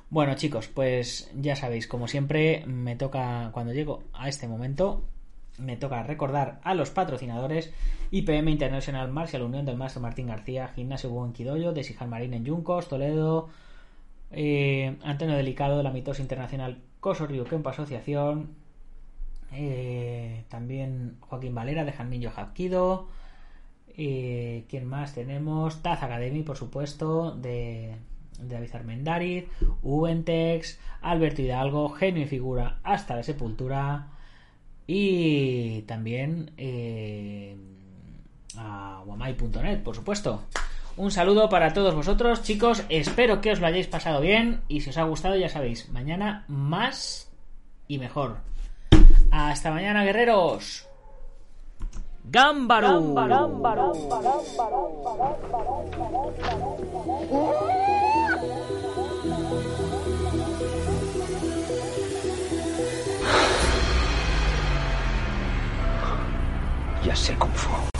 [0.08, 5.04] Bueno, chicos, pues ya sabéis, como siempre, me toca, cuando llego a este momento,
[5.56, 7.72] me toca recordar a los patrocinadores
[8.10, 12.44] IPM International Martial Unión del Maestro Martín García, Gimnasio Buen Quidoyo, de Sijan Marín en
[12.44, 13.50] Yuncos, Toledo,
[14.32, 18.56] eh, Antonio Delicado de la Mitosa Internacional Coso Río Asociación,
[19.52, 23.08] eh, también Joaquín Valera de Janmillo Japquido,
[23.96, 25.82] eh, ¿quién más tenemos?
[25.82, 27.96] Taz Academy, por supuesto, de,
[28.38, 29.48] de David Armendariz,
[29.82, 34.08] Ubentex, Alberto Hidalgo, Genio y Figura hasta la Sepultura
[34.86, 37.56] y también eh,
[38.56, 40.42] a guamai.net, por supuesto.
[40.96, 42.84] Un saludo para todos vosotros, chicos.
[42.88, 46.44] Espero que os lo hayáis pasado bien y si os ha gustado, ya sabéis, mañana
[46.48, 47.30] más
[47.86, 48.49] y mejor.
[49.30, 50.86] Hasta mañana, guerreros.
[52.24, 53.14] ¡Gámbaro!
[67.04, 67.99] Ya sé Kung Fu.